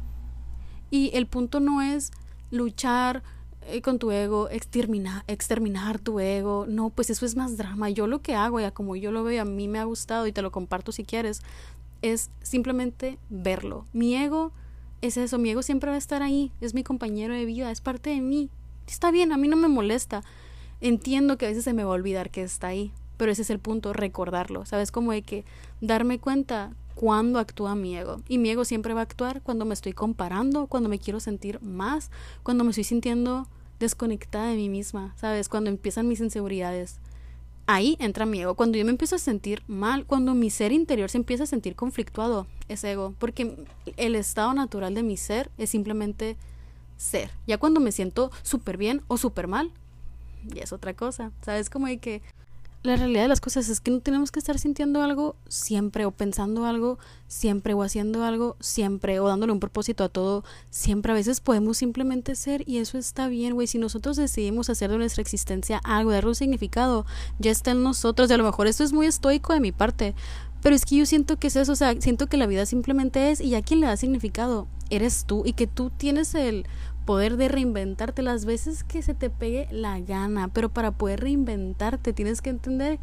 [0.90, 2.12] Y el punto no es
[2.50, 3.22] luchar
[3.68, 6.66] eh, con tu ego, exterminar, exterminar tu ego.
[6.68, 7.90] No, pues eso es más drama.
[7.90, 10.32] Yo lo que hago, ya como yo lo veo, a mí me ha gustado y
[10.32, 11.42] te lo comparto si quieres,
[12.02, 13.84] es simplemente verlo.
[13.92, 14.52] Mi ego
[15.02, 17.80] es eso, mi ego siempre va a estar ahí, es mi compañero de vida, es
[17.80, 18.50] parte de mí.
[18.86, 20.22] Está bien, a mí no me molesta.
[20.80, 23.50] Entiendo que a veces se me va a olvidar que está ahí, pero ese es
[23.50, 24.64] el punto, recordarlo.
[24.64, 24.90] ¿Sabes?
[24.90, 25.44] Como de que
[25.80, 28.22] darme cuenta cuando actúa mi ego.
[28.28, 31.62] Y mi ego siempre va a actuar cuando me estoy comparando, cuando me quiero sentir
[31.62, 32.10] más,
[32.42, 33.46] cuando me estoy sintiendo
[33.78, 35.48] desconectada de mí misma, ¿sabes?
[35.48, 36.98] Cuando empiezan mis inseguridades.
[37.66, 38.54] Ahí entra mi ego.
[38.54, 41.76] Cuando yo me empiezo a sentir mal, cuando mi ser interior se empieza a sentir
[41.76, 43.14] conflictuado, es ego.
[43.18, 46.36] Porque el estado natural de mi ser es simplemente
[46.96, 47.30] ser.
[47.46, 49.70] Ya cuando me siento súper bien o súper mal,
[50.44, 51.30] ya es otra cosa.
[51.42, 51.68] ¿Sabes?
[51.68, 52.22] Como hay que
[52.88, 56.10] la realidad de las cosas es que no tenemos que estar sintiendo algo siempre o
[56.10, 61.12] pensando algo siempre o haciendo algo siempre o dándole un propósito a todo siempre.
[61.12, 63.66] A veces podemos simplemente ser y eso está bien, güey.
[63.66, 67.04] Si nosotros decidimos hacer de nuestra existencia algo, darle un significado,
[67.38, 68.30] ya está en nosotros.
[68.30, 70.14] Y a lo mejor esto es muy estoico de mi parte,
[70.62, 73.30] pero es que yo siento que es eso, o sea, siento que la vida simplemente
[73.30, 76.66] es y ya quien le da significado eres tú y que tú tienes el
[77.08, 82.12] poder de reinventarte las veces que se te pegue la gana, pero para poder reinventarte
[82.12, 82.98] tienes que entender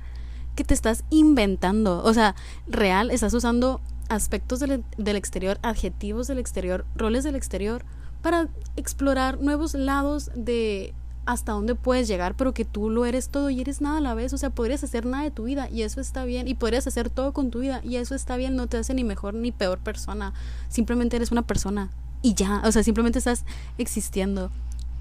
[0.54, 2.36] que te estás inventando, o sea,
[2.68, 7.84] real, estás usando aspectos del, del exterior, adjetivos del exterior, roles del exterior,
[8.22, 10.94] para explorar nuevos lados de
[11.26, 14.14] hasta dónde puedes llegar, pero que tú lo eres todo y eres nada a la
[14.14, 14.34] vez.
[14.34, 16.48] O sea, podrías hacer nada de tu vida y eso está bien.
[16.48, 18.56] Y podrías hacer todo con tu vida y eso está bien.
[18.56, 20.36] No te hace ni mejor ni peor persona.
[20.70, 21.90] Simplemente eres una persona
[22.26, 23.46] y ya, o sea, simplemente estás
[23.78, 24.50] existiendo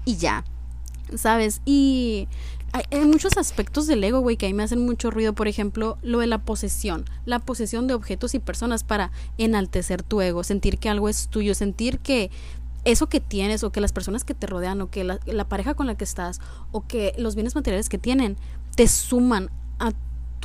[0.05, 0.43] y ya,
[1.15, 1.59] ¿sabes?
[1.65, 2.27] Y
[2.71, 5.97] hay, muchos aspectos del ego, güey, que a mí me hacen mucho ruido, por ejemplo,
[6.03, 10.77] lo de la posesión, la posesión de objetos y personas para enaltecer tu ego, sentir
[10.77, 12.29] que algo es tuyo, sentir que
[12.83, 15.73] eso que tienes o que las personas que te rodean o que la, la pareja
[15.73, 18.37] con la que estás o que los bienes materiales que tienen
[18.75, 19.93] te suman a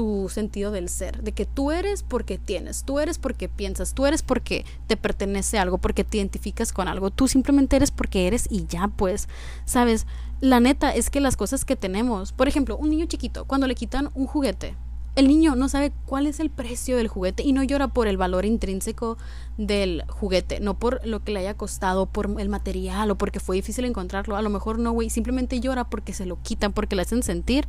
[0.00, 4.06] tu sentido del ser, de que tú eres porque tienes, tú eres porque piensas, tú
[4.06, 8.46] eres porque te pertenece algo, porque te identificas con algo, tú simplemente eres porque eres
[8.50, 9.28] y ya pues,
[9.66, 10.06] sabes,
[10.40, 13.74] la neta es que las cosas que tenemos, por ejemplo, un niño chiquito, cuando le
[13.74, 14.74] quitan un juguete,
[15.16, 18.16] el niño no sabe cuál es el precio del juguete y no llora por el
[18.16, 19.18] valor intrínseco
[19.58, 23.56] del juguete, no por lo que le haya costado, por el material o porque fue
[23.56, 24.36] difícil encontrarlo.
[24.36, 27.68] A lo mejor no, güey, simplemente llora porque se lo quitan, porque le hacen sentir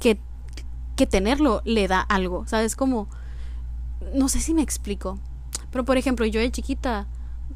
[0.00, 0.18] que
[0.98, 2.74] que tenerlo le da algo, ¿sabes?
[2.74, 3.08] Como,
[4.14, 5.16] no sé si me explico,
[5.70, 7.06] pero por ejemplo, yo de chiquita,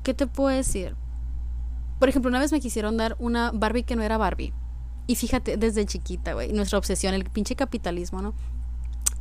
[0.05, 0.95] ¿qué te puedo decir?
[1.99, 4.55] Por ejemplo, una vez me quisieron dar una Barbie que no era Barbie.
[5.09, 8.33] Y fíjate, desde chiquita, güey, nuestra obsesión, el pinche capitalismo, ¿no?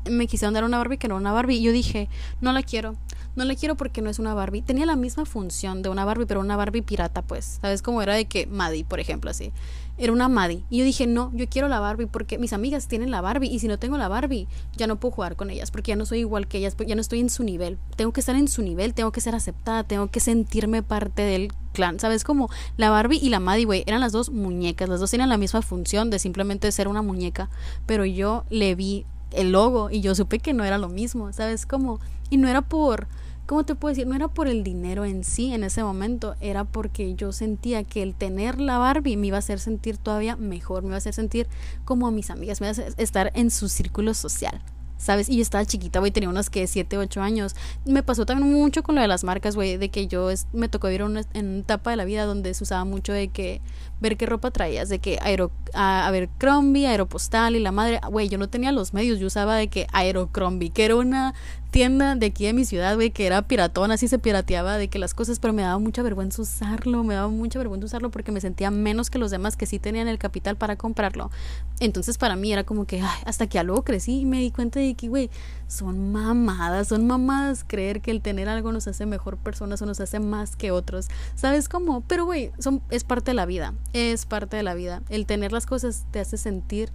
[0.07, 1.57] Me quisieron dar una Barbie que no era una Barbie.
[1.57, 2.07] Y yo dije,
[2.41, 2.95] no la quiero.
[3.35, 4.61] No la quiero porque no es una Barbie.
[4.61, 7.59] Tenía la misma función de una Barbie, pero una Barbie pirata, pues.
[7.61, 9.51] ¿Sabes cómo era de que Maddie, por ejemplo, así?
[9.97, 10.63] Era una Maddie.
[10.69, 13.59] Y yo dije, no, yo quiero la Barbie porque mis amigas tienen la Barbie y
[13.59, 16.19] si no tengo la Barbie, ya no puedo jugar con ellas porque ya no soy
[16.19, 17.77] igual que ellas, ya no estoy en su nivel.
[17.95, 21.53] Tengo que estar en su nivel, tengo que ser aceptada, tengo que sentirme parte del
[21.73, 21.99] clan.
[21.99, 22.23] ¿Sabes?
[22.23, 25.37] Como la Barbie y la Maddie, güey, eran las dos muñecas, las dos tenían la
[25.37, 27.49] misma función de simplemente ser una muñeca,
[27.85, 31.65] pero yo le vi el logo y yo supe que no era lo mismo, ¿sabes?
[31.65, 31.99] Como,
[32.29, 33.07] y no era por
[33.51, 34.07] ¿cómo te puedo decir?
[34.07, 38.01] No era por el dinero en sí en ese momento, era porque yo sentía que
[38.01, 41.13] el tener la Barbie me iba a hacer sentir todavía mejor, me iba a hacer
[41.13, 41.49] sentir
[41.83, 44.61] como a mis amigas, me iba a hacer estar en su círculo social.
[45.01, 45.29] ¿sabes?
[45.29, 47.55] Y yo estaba chiquita, güey, tenía unos que 7, 8 años.
[47.85, 50.87] Me pasó también mucho con lo de las marcas, güey, de que yo me tocó
[50.87, 53.61] vivir una, en una etapa de la vida donde se usaba mucho de que
[53.99, 58.29] ver qué ropa traías, de que aero, a, ver, Crombie, Aeropostal y la madre, güey,
[58.29, 61.33] yo no tenía los medios, yo usaba de que Aerocrombie, que era una
[61.71, 64.99] tienda de aquí de mi ciudad, güey, que era piratona, así se pirateaba de que
[64.99, 68.41] las cosas, pero me daba mucha vergüenza usarlo, me daba mucha vergüenza usarlo porque me
[68.41, 71.31] sentía menos que los demás que sí tenían el capital para comprarlo.
[71.79, 74.51] Entonces para mí era como que, ay, hasta que a luego crecí y me di
[74.51, 75.29] cuenta de que, güey,
[75.67, 80.01] son mamadas, son mamadas creer que el tener algo nos hace mejor personas o nos
[80.01, 81.07] hace más que otros.
[81.35, 82.01] ¿Sabes cómo?
[82.01, 82.51] Pero, güey,
[82.89, 85.01] es parte de la vida, es parte de la vida.
[85.07, 86.91] El tener las cosas te hace sentir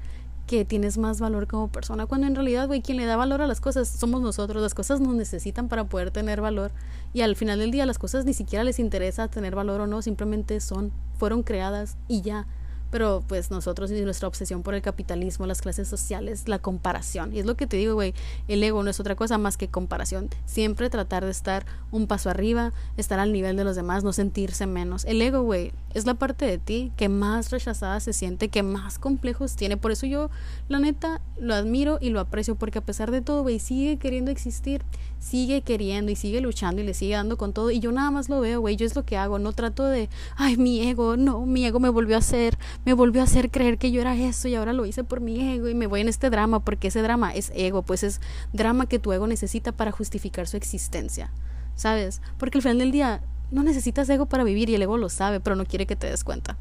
[0.46, 3.46] que tienes más valor como persona, cuando en realidad, güey, quien le da valor a
[3.46, 6.70] las cosas somos nosotros, las cosas nos necesitan para poder tener valor
[7.12, 10.02] y al final del día las cosas ni siquiera les interesa tener valor o no,
[10.02, 12.46] simplemente son, fueron creadas y ya,
[12.90, 17.34] pero pues nosotros y nuestra obsesión por el capitalismo, las clases sociales, la comparación.
[17.34, 18.14] Y es lo que te digo, güey,
[18.48, 20.28] el ego no es otra cosa más que comparación.
[20.44, 24.66] Siempre tratar de estar un paso arriba, estar al nivel de los demás, no sentirse
[24.66, 25.04] menos.
[25.04, 28.98] El ego, güey, es la parte de ti que más rechazada se siente, que más
[28.98, 29.76] complejos tiene.
[29.76, 30.30] Por eso yo,
[30.68, 34.30] la neta, lo admiro y lo aprecio, porque a pesar de todo, güey, sigue queriendo
[34.30, 34.82] existir,
[35.18, 37.70] sigue queriendo y sigue luchando y le sigue dando con todo.
[37.70, 40.08] Y yo nada más lo veo, güey, yo es lo que hago, no trato de,
[40.36, 43.78] ay, mi ego, no, mi ego me volvió a hacer me volvió a hacer creer
[43.78, 46.08] que yo era eso y ahora lo hice por mi ego y me voy en
[46.08, 48.20] este drama porque ese drama es ego, pues es
[48.52, 51.30] drama que tu ego necesita para justificar su existencia,
[51.74, 52.20] ¿sabes?
[52.38, 55.40] Porque al final del día no necesitas ego para vivir y el ego lo sabe,
[55.40, 56.56] pero no quiere que te des cuenta.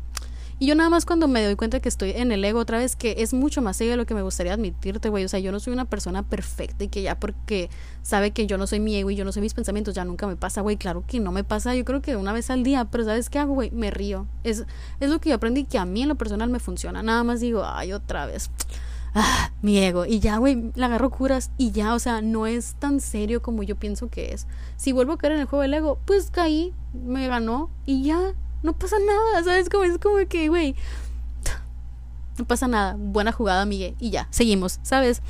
[0.58, 2.96] Y yo nada más cuando me doy cuenta que estoy en el ego otra vez,
[2.96, 5.26] que es mucho más serio de lo que me gustaría admitirte, güey.
[5.26, 7.70] O sea, yo no soy una persona perfecta y que ya porque
[8.04, 10.28] sabe que yo no soy mi ego y yo no soy mis pensamientos, ya nunca
[10.28, 10.78] me pasa, güey.
[10.78, 13.40] Claro que no me pasa, yo creo que una vez al día, pero ¿sabes qué
[13.40, 13.70] hago, güey?
[13.72, 14.28] Me río.
[14.46, 14.64] Es,
[15.02, 17.04] es lo que yo aprendí que a mí en lo personal me funciona.
[17.04, 18.50] Nada más digo, ay, otra vez.
[19.18, 20.06] Ah, mi ego.
[20.06, 23.64] Y ya, güey, le agarro curas y ya, o sea, no es tan serio como
[23.64, 24.46] yo pienso que es.
[24.76, 28.34] Si vuelvo a caer en el juego del ego, pues caí, me ganó y ya,
[28.64, 29.70] no pasa nada, ¿sabes?
[29.70, 30.76] Como es como que, güey,
[32.38, 35.22] no pasa nada, buena jugada, Miguel, y ya, seguimos, ¿sabes?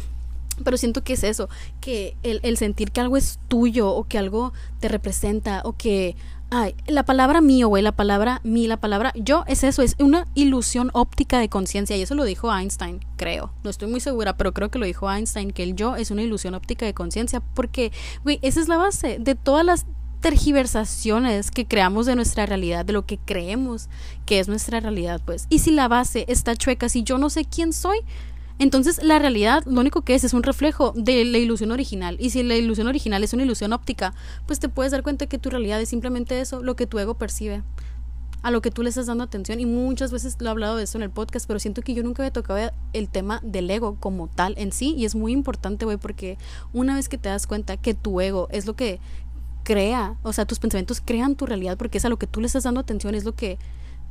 [0.63, 1.49] Pero siento que es eso,
[1.81, 6.15] que el, el sentir que algo es tuyo o que algo te representa o que
[6.51, 10.27] Ay, la palabra mío, güey, la palabra mí, la palabra yo es eso, es una
[10.35, 13.51] ilusión óptica de conciencia y eso lo dijo Einstein, creo.
[13.63, 16.21] No estoy muy segura, pero creo que lo dijo Einstein, que el yo es una
[16.21, 17.91] ilusión óptica de conciencia porque,
[18.23, 19.87] güey, esa es la base de todas las
[20.25, 23.89] tergiversaciones que creamos de nuestra realidad, de lo que creemos
[24.25, 25.45] que es nuestra realidad, pues.
[25.51, 27.99] Y si la base está chueca, si yo no sé quién soy,
[28.57, 32.17] entonces la realidad lo único que es es un reflejo de la ilusión original.
[32.19, 34.15] Y si la ilusión original es una ilusión óptica,
[34.47, 37.13] pues te puedes dar cuenta que tu realidad es simplemente eso, lo que tu ego
[37.13, 37.61] percibe
[38.45, 40.83] a lo que tú le estás dando atención y muchas veces lo he hablado de
[40.83, 43.97] eso en el podcast, pero siento que yo nunca había tocado el tema del ego
[43.99, 46.37] como tal en sí y es muy importante, güey, porque
[46.71, 48.99] una vez que te das cuenta que tu ego es lo que
[49.65, 52.47] crea, o sea, tus pensamientos crean tu realidad porque es a lo que tú le
[52.47, 53.57] estás dando atención, es lo que,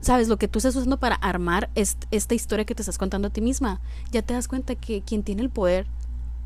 [0.00, 3.30] sabes, lo que tú estás usando para armar esta historia que te estás contando a
[3.30, 3.80] ti misma.
[4.10, 5.86] Ya te das cuenta que quien tiene el poder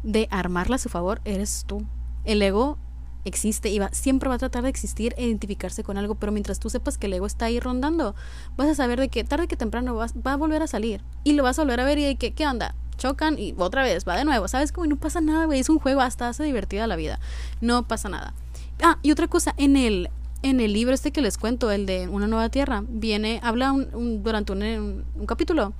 [0.04, 1.84] de armarla a su favor eres tú.
[2.24, 2.78] El ego
[3.24, 6.60] existe y va, siempre va a tratar de existir e identificarse con algo, pero mientras
[6.60, 8.14] tú sepas que el ego está ahí rondando,
[8.56, 11.42] vas a saber de que tarde que temprano va a volver a salir y lo
[11.42, 12.74] vas a volver a ver y de que, ¿qué onda?
[12.98, 14.72] Chocan y otra vez, va de nuevo, ¿sabes?
[14.72, 17.18] Como no pasa nada, güey, es un juego, hasta hace divertida la vida,
[17.60, 18.34] no pasa nada.
[18.82, 20.08] Ah, y otra cosa, en el,
[20.42, 24.22] en el libro este que les cuento, el de Una Nueva Tierra, viene, habla un,
[24.22, 25.72] durante un, capítulo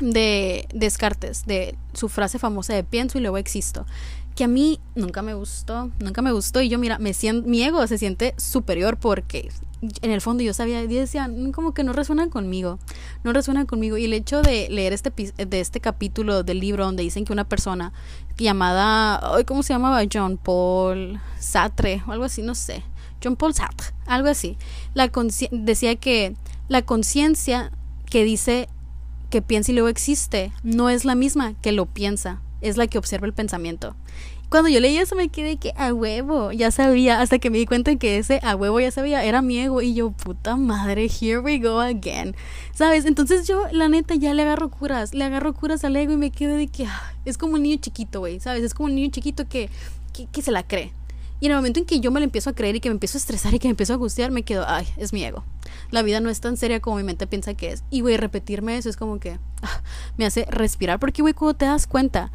[0.00, 3.86] de Descartes, de su frase famosa de pienso y luego existo,
[4.36, 7.62] que a mí nunca me gustó, nunca me gustó y yo mira, me siento, mi
[7.64, 11.84] ego se siente superior porque en el fondo yo sabía, y decía, mm, como que
[11.84, 12.78] no resuena conmigo,
[13.24, 13.96] no resuena conmigo.
[13.96, 17.44] Y el hecho de leer este, de este capítulo del libro donde dicen que una
[17.44, 17.92] persona
[18.38, 20.02] llamada, ¿cómo se llamaba?
[20.12, 22.82] John Paul Sartre o algo así, no sé.
[23.22, 24.56] John Paul Sartre, algo así.
[24.94, 25.10] La
[25.50, 26.36] decía que
[26.68, 27.72] la conciencia
[28.10, 28.68] que dice
[29.30, 32.98] que piensa y luego existe no es la misma que lo piensa, es la que
[32.98, 33.94] observa el pensamiento.
[34.50, 37.66] Cuando yo leí eso me quedé que a huevo, ya sabía, hasta que me di
[37.66, 41.40] cuenta que ese a huevo ya sabía, era mi ego y yo, puta madre, here
[41.40, 42.34] we go again.
[42.72, 43.04] ¿Sabes?
[43.04, 46.30] Entonces yo, la neta, ya le agarro curas, le agarro curas al ego y me
[46.30, 48.62] quedo de que ah, es como un niño chiquito, güey, ¿sabes?
[48.62, 49.68] Es como un niño chiquito que,
[50.14, 50.92] que, que se la cree.
[51.40, 52.94] Y en el momento en que yo me lo empiezo a creer y que me
[52.94, 55.44] empiezo a estresar y que me empiezo a angustiar, me quedo, ay, es mi ego.
[55.90, 57.84] La vida no es tan seria como mi mente piensa que es.
[57.90, 59.82] Y, güey, repetirme eso es como que ah,
[60.16, 60.98] me hace respirar.
[60.98, 62.32] Porque, güey, cuando te das cuenta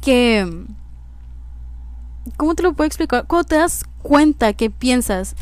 [0.00, 0.66] que
[2.36, 3.26] ¿Cómo te lo puedo explicar?
[3.26, 5.34] Cuando te das cuenta que piensas.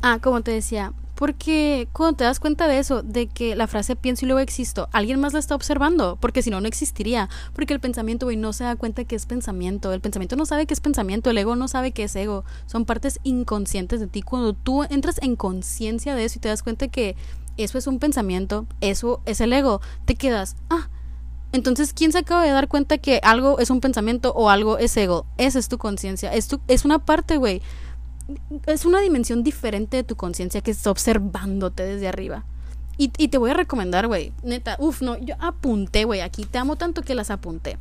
[0.00, 0.92] Ah, como te decía.
[1.14, 4.88] Porque cuando te das cuenta de eso, de que la frase pienso y luego existo,
[4.90, 7.28] alguien más la está observando, porque si no, no existiría.
[7.54, 9.92] Porque el pensamiento, güey, no se da cuenta que es pensamiento.
[9.92, 12.44] El pensamiento no sabe que es pensamiento, el ego no sabe que es ego.
[12.66, 14.22] Son partes inconscientes de ti.
[14.22, 17.14] Cuando tú entras en conciencia de eso y te das cuenta que
[17.56, 20.88] eso es un pensamiento, eso es el ego, te quedas, ah,
[21.52, 24.96] entonces, ¿quién se acaba de dar cuenta que algo es un pensamiento o algo es
[24.96, 25.26] ego?
[25.36, 26.32] Esa es tu conciencia.
[26.32, 27.60] Es, es una parte, güey.
[28.66, 32.44] Es una dimensión diferente de tu conciencia que está observándote desde arriba.
[32.96, 34.32] Y, y te voy a recomendar, güey.
[34.42, 36.46] Neta, uff, no, yo apunté, güey, aquí.
[36.46, 37.78] Te amo tanto que las apunté.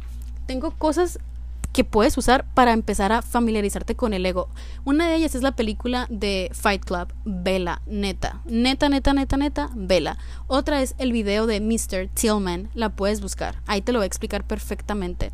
[0.47, 1.19] Tengo cosas
[1.73, 4.49] que puedes usar para empezar a familiarizarte con el ego.
[4.83, 8.41] Una de ellas es la película de Fight Club, Vela, neta.
[8.45, 10.17] Neta, neta, neta, neta, Vela.
[10.47, 12.09] Otra es el video de Mr.
[12.13, 13.61] Tillman, la puedes buscar.
[13.67, 15.31] Ahí te lo voy a explicar perfectamente.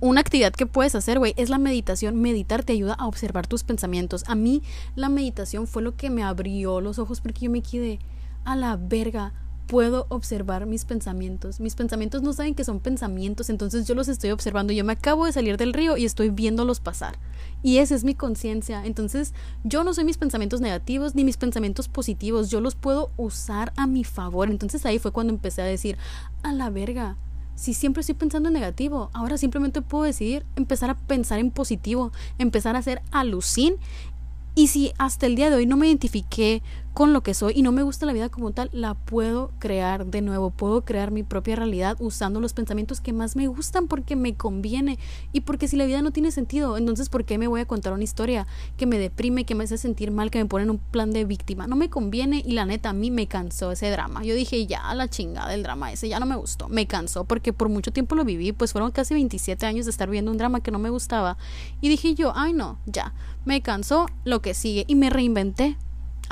[0.00, 2.20] Una actividad que puedes hacer, güey, es la meditación.
[2.20, 4.24] Meditar te ayuda a observar tus pensamientos.
[4.26, 4.62] A mí
[4.96, 8.00] la meditación fue lo que me abrió los ojos porque yo me quedé
[8.44, 9.32] a la verga
[9.72, 11.58] puedo observar mis pensamientos.
[11.58, 14.74] Mis pensamientos no saben que son pensamientos, entonces yo los estoy observando.
[14.74, 17.16] Yo me acabo de salir del río y estoy viéndolos pasar.
[17.62, 18.84] Y esa es mi conciencia.
[18.84, 19.32] Entonces
[19.64, 22.50] yo no soy mis pensamientos negativos ni mis pensamientos positivos.
[22.50, 24.50] Yo los puedo usar a mi favor.
[24.50, 25.96] Entonces ahí fue cuando empecé a decir,
[26.42, 27.16] a la verga.
[27.54, 32.12] Si siempre estoy pensando en negativo, ahora simplemente puedo decidir empezar a pensar en positivo,
[32.36, 33.76] empezar a hacer alucin
[34.54, 36.62] y si hasta el día de hoy no me identifiqué
[36.94, 40.06] con lo que soy y no me gusta la vida como tal, la puedo crear
[40.06, 44.14] de nuevo, puedo crear mi propia realidad usando los pensamientos que más me gustan porque
[44.14, 44.98] me conviene
[45.32, 47.92] y porque si la vida no tiene sentido, entonces ¿por qué me voy a contar
[47.94, 50.78] una historia que me deprime, que me hace sentir mal, que me pone en un
[50.78, 51.66] plan de víctima?
[51.66, 54.22] No me conviene y la neta a mí me cansó ese drama.
[54.22, 57.52] Yo dije, ya, la chingada del drama ese ya no me gustó, me cansó porque
[57.52, 60.60] por mucho tiempo lo viví, pues fueron casi 27 años de estar viendo un drama
[60.60, 61.38] que no me gustaba
[61.80, 63.14] y dije yo, ay no, ya,
[63.46, 65.76] me cansó lo que sigue y me reinventé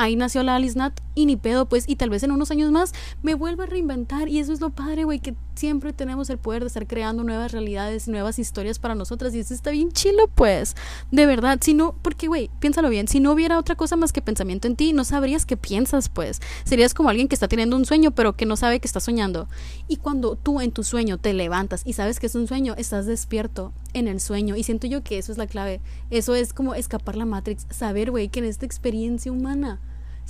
[0.00, 2.70] ahí nació la Alice Nat y ni pedo, pues, y tal vez en unos años
[2.70, 6.38] más me vuelva a reinventar y eso es lo padre, güey, que siempre tenemos el
[6.38, 10.28] poder de estar creando nuevas realidades, nuevas historias para nosotras y eso está bien chilo,
[10.34, 10.74] pues,
[11.10, 14.22] de verdad, si no, porque, güey, piénsalo bien, si no hubiera otra cosa más que
[14.22, 17.84] pensamiento en ti, no sabrías qué piensas, pues, serías como alguien que está teniendo un
[17.84, 19.48] sueño pero que no sabe que está soñando
[19.86, 23.04] y cuando tú en tu sueño te levantas y sabes que es un sueño, estás
[23.04, 26.74] despierto en el sueño y siento yo que eso es la clave, eso es como
[26.74, 29.80] escapar la Matrix, saber, güey, que en esta experiencia humana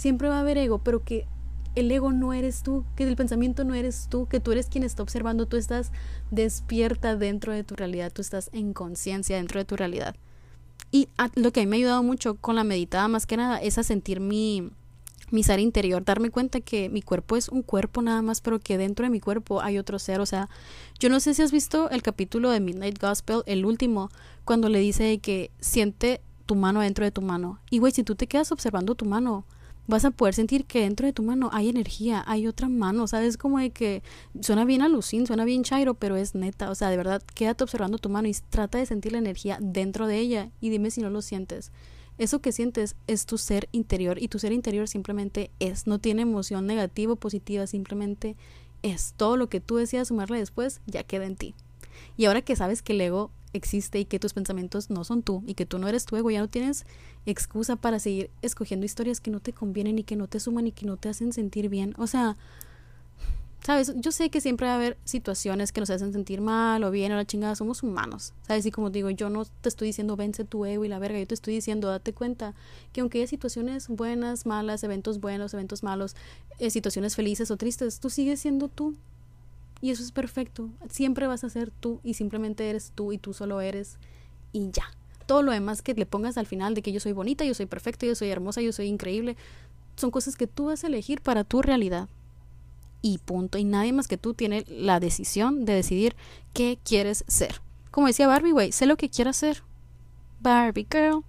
[0.00, 1.26] siempre va a haber ego, pero que
[1.74, 4.82] el ego no eres tú, que el pensamiento no eres tú, que tú eres quien
[4.82, 5.92] está observando, tú estás
[6.30, 10.16] despierta dentro de tu realidad, tú estás en conciencia dentro de tu realidad.
[10.90, 13.58] Y lo que a mí me ha ayudado mucho con la meditada más que nada
[13.58, 14.70] es a sentir mi,
[15.30, 18.78] mi ser interior, darme cuenta que mi cuerpo es un cuerpo nada más, pero que
[18.78, 20.20] dentro de mi cuerpo hay otro ser.
[20.20, 20.48] O sea,
[20.98, 24.08] yo no sé si has visto el capítulo de Midnight Gospel, el último,
[24.46, 27.60] cuando le dice que siente tu mano dentro de tu mano.
[27.68, 29.44] Y güey, si tú te quedas observando tu mano,
[29.90, 33.37] vas a poder sentir que dentro de tu mano hay energía, hay otra mano, ¿sabes?
[33.37, 34.03] Como de que
[34.40, 37.98] suena bien alucin, suena bien chairo, pero es neta, o sea, de verdad, quédate observando
[37.98, 41.11] tu mano y trata de sentir la energía dentro de ella y dime si no
[41.11, 41.72] lo sientes.
[42.18, 46.22] Eso que sientes es tu ser interior y tu ser interior simplemente es, no tiene
[46.22, 48.37] emoción negativa o positiva, simplemente
[48.83, 49.14] es.
[49.16, 51.55] Todo lo que tú decías sumarle después ya queda en ti.
[52.16, 55.42] Y ahora que sabes que el ego existe y que tus pensamientos no son tú
[55.46, 56.86] y que tú no eres tu ego, ya no tienes
[57.26, 60.72] excusa para seguir escogiendo historias que no te convienen y que no te suman y
[60.72, 61.94] que no te hacen sentir bien.
[61.98, 62.36] O sea,
[63.64, 66.90] sabes, yo sé que siempre va a haber situaciones que nos hacen sentir mal o
[66.90, 70.16] bien o la chingada, somos humanos, sabes, y como digo, yo no te estoy diciendo
[70.16, 72.54] vence tu ego y la verga, yo te estoy diciendo date cuenta
[72.92, 76.16] que aunque haya situaciones buenas, malas, eventos buenos, eventos malos,
[76.58, 78.94] eh, situaciones felices o tristes, tú sigues siendo tú
[79.80, 80.68] y eso es perfecto.
[80.88, 83.98] Siempre vas a ser tú y simplemente eres tú y tú solo eres
[84.52, 84.84] y ya.
[85.26, 87.66] Todo lo demás que le pongas al final de que yo soy bonita, yo soy
[87.66, 89.36] perfecta, yo soy hermosa, yo soy increíble,
[89.96, 92.08] son cosas que tú vas a elegir para tu realidad.
[93.02, 93.56] Y punto.
[93.56, 96.16] Y nadie más que tú tiene la decisión de decidir
[96.52, 97.62] qué quieres ser.
[97.90, 99.62] Como decía Barbie, güey, sé lo que quieras ser.
[100.40, 101.24] Barbie girl.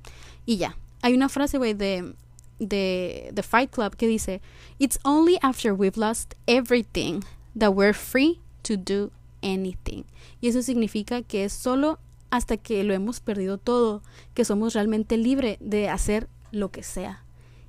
[0.46, 0.76] Y ya.
[1.02, 2.14] Hay una frase, güey, de,
[2.60, 4.42] de The Fight Club que dice,
[4.80, 7.22] It's only after we've lost everything
[7.58, 9.12] that we're free to do
[9.42, 10.04] anything.
[10.40, 14.02] Y eso significa que es solo hasta que lo hemos perdido todo,
[14.34, 17.24] que somos realmente libres de hacer lo que sea.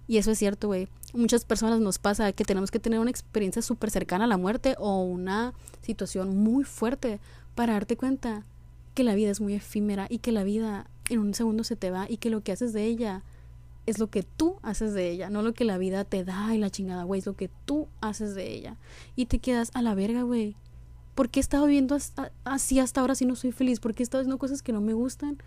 [0.07, 0.89] Y eso es cierto, güey.
[1.15, 4.77] Muchas personas nos pasa que tenemos que tener una experiencia súper cercana a la muerte
[4.79, 7.21] o una situación muy fuerte
[7.55, 8.47] para darte cuenta
[8.95, 11.91] que la vida es muy efímera y que la vida en un segundo se te
[11.91, 13.23] va y que lo que haces de ella
[13.87, 16.59] es lo que tú haces de ella, no lo que la vida te da y
[16.59, 18.77] la chingada, güey, es lo que tú haces de ella.
[19.17, 20.57] Y te quedas a la verga, güey.
[21.15, 21.97] ¿Por qué he estado viendo
[22.45, 23.81] así hasta ahora si no soy feliz?
[23.81, 25.39] ¿Por qué he estado haciendo cosas que no me gustan?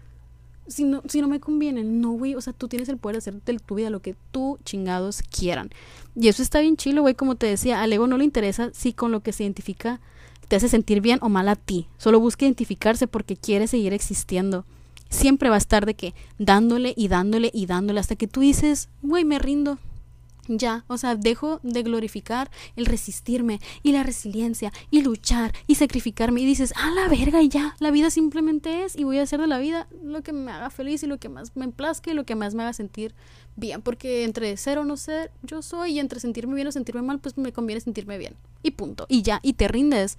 [0.67, 2.35] Si no, si no me convienen, no, güey.
[2.35, 5.21] O sea, tú tienes el poder de hacer de tu vida lo que tú chingados
[5.23, 5.71] quieran.
[6.15, 7.15] Y eso está bien chilo, güey.
[7.15, 9.99] Como te decía, al ego no le interesa si con lo que se identifica
[10.47, 11.87] te hace sentir bien o mal a ti.
[11.97, 14.65] Solo busca identificarse porque quiere seguir existiendo
[15.09, 18.89] siempre va a estar de que dándole y dándole y dándole hasta que tú dices,
[19.01, 19.77] güey, me rindo.
[20.47, 26.41] Ya, o sea, dejo de glorificar el resistirme y la resiliencia y luchar y sacrificarme
[26.41, 29.41] y dices, a la verga y ya, la vida simplemente es y voy a hacer
[29.41, 32.13] de la vida lo que me haga feliz y lo que más me emplazque y
[32.13, 33.15] lo que más me haga sentir
[33.55, 37.01] bien, porque entre ser o no ser, yo soy y entre sentirme bien o sentirme
[37.01, 40.17] mal, pues me conviene sentirme bien y punto, y ya, y te rindes.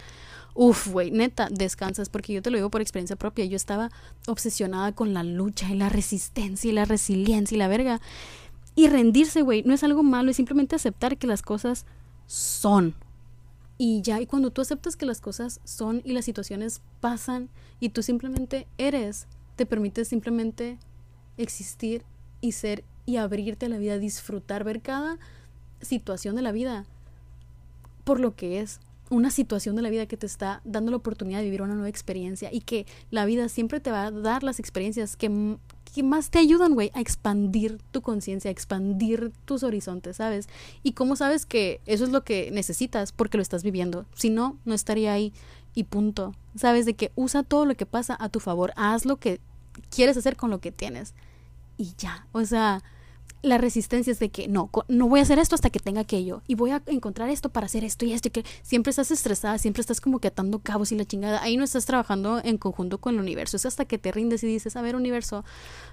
[0.58, 3.44] Uf, güey, neta, descansas, porque yo te lo digo por experiencia propia.
[3.44, 3.90] Yo estaba
[4.26, 8.00] obsesionada con la lucha y la resistencia y la resiliencia y la verga.
[8.74, 11.84] Y rendirse, güey, no es algo malo, es simplemente aceptar que las cosas
[12.26, 12.94] son.
[13.76, 17.90] Y ya, y cuando tú aceptas que las cosas son y las situaciones pasan y
[17.90, 19.26] tú simplemente eres,
[19.56, 20.78] te permites simplemente
[21.36, 22.02] existir
[22.40, 25.18] y ser y abrirte a la vida, disfrutar, ver cada
[25.82, 26.86] situación de la vida
[28.04, 28.80] por lo que es
[29.10, 31.88] una situación de la vida que te está dando la oportunidad de vivir una nueva
[31.88, 35.56] experiencia y que la vida siempre te va a dar las experiencias que,
[35.94, 40.48] que más te ayudan, güey, a expandir tu conciencia, a expandir tus horizontes, ¿sabes?
[40.82, 44.06] Y cómo sabes que eso es lo que necesitas porque lo estás viviendo.
[44.14, 45.32] Si no, no estaría ahí
[45.74, 46.34] y punto.
[46.56, 49.40] Sabes de que usa todo lo que pasa a tu favor, haz lo que
[49.90, 51.14] quieres hacer con lo que tienes
[51.76, 52.26] y ya.
[52.32, 52.82] O sea,
[53.42, 56.42] la resistencia es de que no, no voy a hacer esto hasta que tenga aquello
[56.46, 59.58] y voy a encontrar esto para hacer esto y esto y que siempre estás estresada,
[59.58, 61.42] siempre estás como que atando cabos y la chingada.
[61.42, 64.46] Ahí no estás trabajando en conjunto con el universo, es hasta que te rindes y
[64.46, 65.44] dices, a ver universo,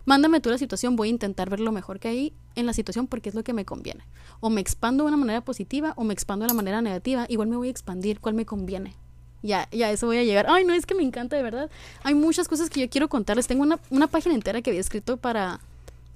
[0.06, 3.08] mándame tú la situación, voy a intentar ver lo mejor que hay en la situación
[3.08, 4.04] porque es lo que me conviene.
[4.40, 7.50] O me expando de una manera positiva o me expando de una manera negativa, igual
[7.50, 8.96] me voy a expandir, ¿cuál me conviene?
[9.44, 10.46] Ya, ya, eso voy a llegar.
[10.48, 11.70] Ay, no, es que me encanta, de verdad.
[12.04, 13.46] Hay muchas cosas que yo quiero contarles.
[13.46, 15.60] Tengo una, una página entera que había escrito para,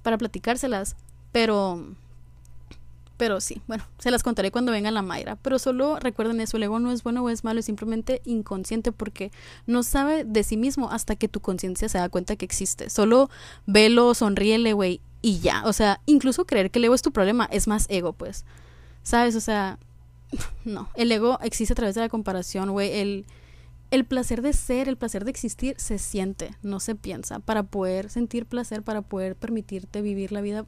[0.02, 0.96] para platicárselas
[1.32, 1.84] pero,
[3.16, 5.36] pero sí, bueno, se las contaré cuando venga la Mayra.
[5.36, 8.92] Pero solo recuerden eso, el ego no es bueno o es malo, es simplemente inconsciente
[8.92, 9.30] porque
[9.66, 12.90] no sabe de sí mismo hasta que tu conciencia se da cuenta que existe.
[12.90, 13.28] Solo
[13.66, 15.62] velo, sonríele, güey, y ya.
[15.66, 18.44] O sea, incluso creer que el ego es tu problema es más ego, pues.
[19.02, 19.34] ¿Sabes?
[19.36, 19.78] O sea,
[20.64, 22.92] no, el ego existe a través de la comparación, güey.
[22.92, 23.26] El,
[23.90, 27.40] el placer de ser, el placer de existir se siente, no se piensa.
[27.40, 30.64] Para poder sentir placer, para poder permitirte vivir la vida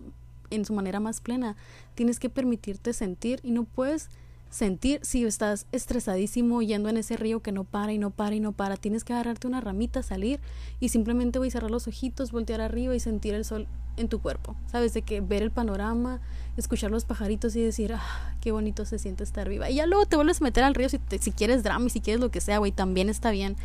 [0.50, 1.56] en su manera más plena.
[1.94, 4.08] Tienes que permitirte sentir y no puedes
[4.50, 8.40] sentir si estás estresadísimo yendo en ese río que no para y no para y
[8.40, 8.76] no para.
[8.76, 10.40] Tienes que agarrarte una ramita, salir
[10.80, 14.20] y simplemente voy a cerrar los ojitos, voltear arriba y sentir el sol en tu
[14.20, 14.56] cuerpo.
[14.66, 16.20] Sabes de que ver el panorama,
[16.56, 19.70] escuchar los pajaritos y decir, ah, qué bonito se siente estar viva.
[19.70, 22.00] Y ya luego te vuelves a meter al río si, si quieres drama y si
[22.00, 23.56] quieres lo que sea, güey, también está bien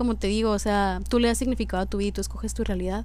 [0.00, 2.54] como te digo, o sea, tú le das significado a tu vida y tú escoges
[2.54, 3.04] tu realidad.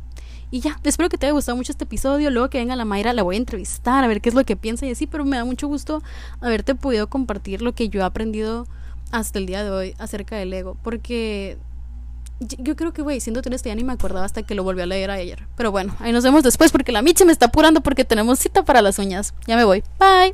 [0.49, 2.31] Y ya, espero que te haya gustado mucho este episodio.
[2.31, 4.55] Luego que venga la Mayra, la voy a entrevistar a ver qué es lo que
[4.55, 6.01] piensa y así, pero me da mucho gusto
[6.39, 8.65] haberte podido compartir lo que yo he aprendido
[9.11, 10.77] hasta el día de hoy acerca del ego.
[10.83, 11.57] Porque
[12.39, 14.85] yo creo que, güey, siendo honesta, ya ni me acordaba hasta que lo volví a
[14.85, 15.45] leer ayer.
[15.57, 18.63] Pero bueno, ahí nos vemos después porque la Michi me está apurando porque tenemos cita
[18.63, 19.33] para las uñas.
[19.47, 19.83] Ya me voy.
[19.99, 20.33] Bye.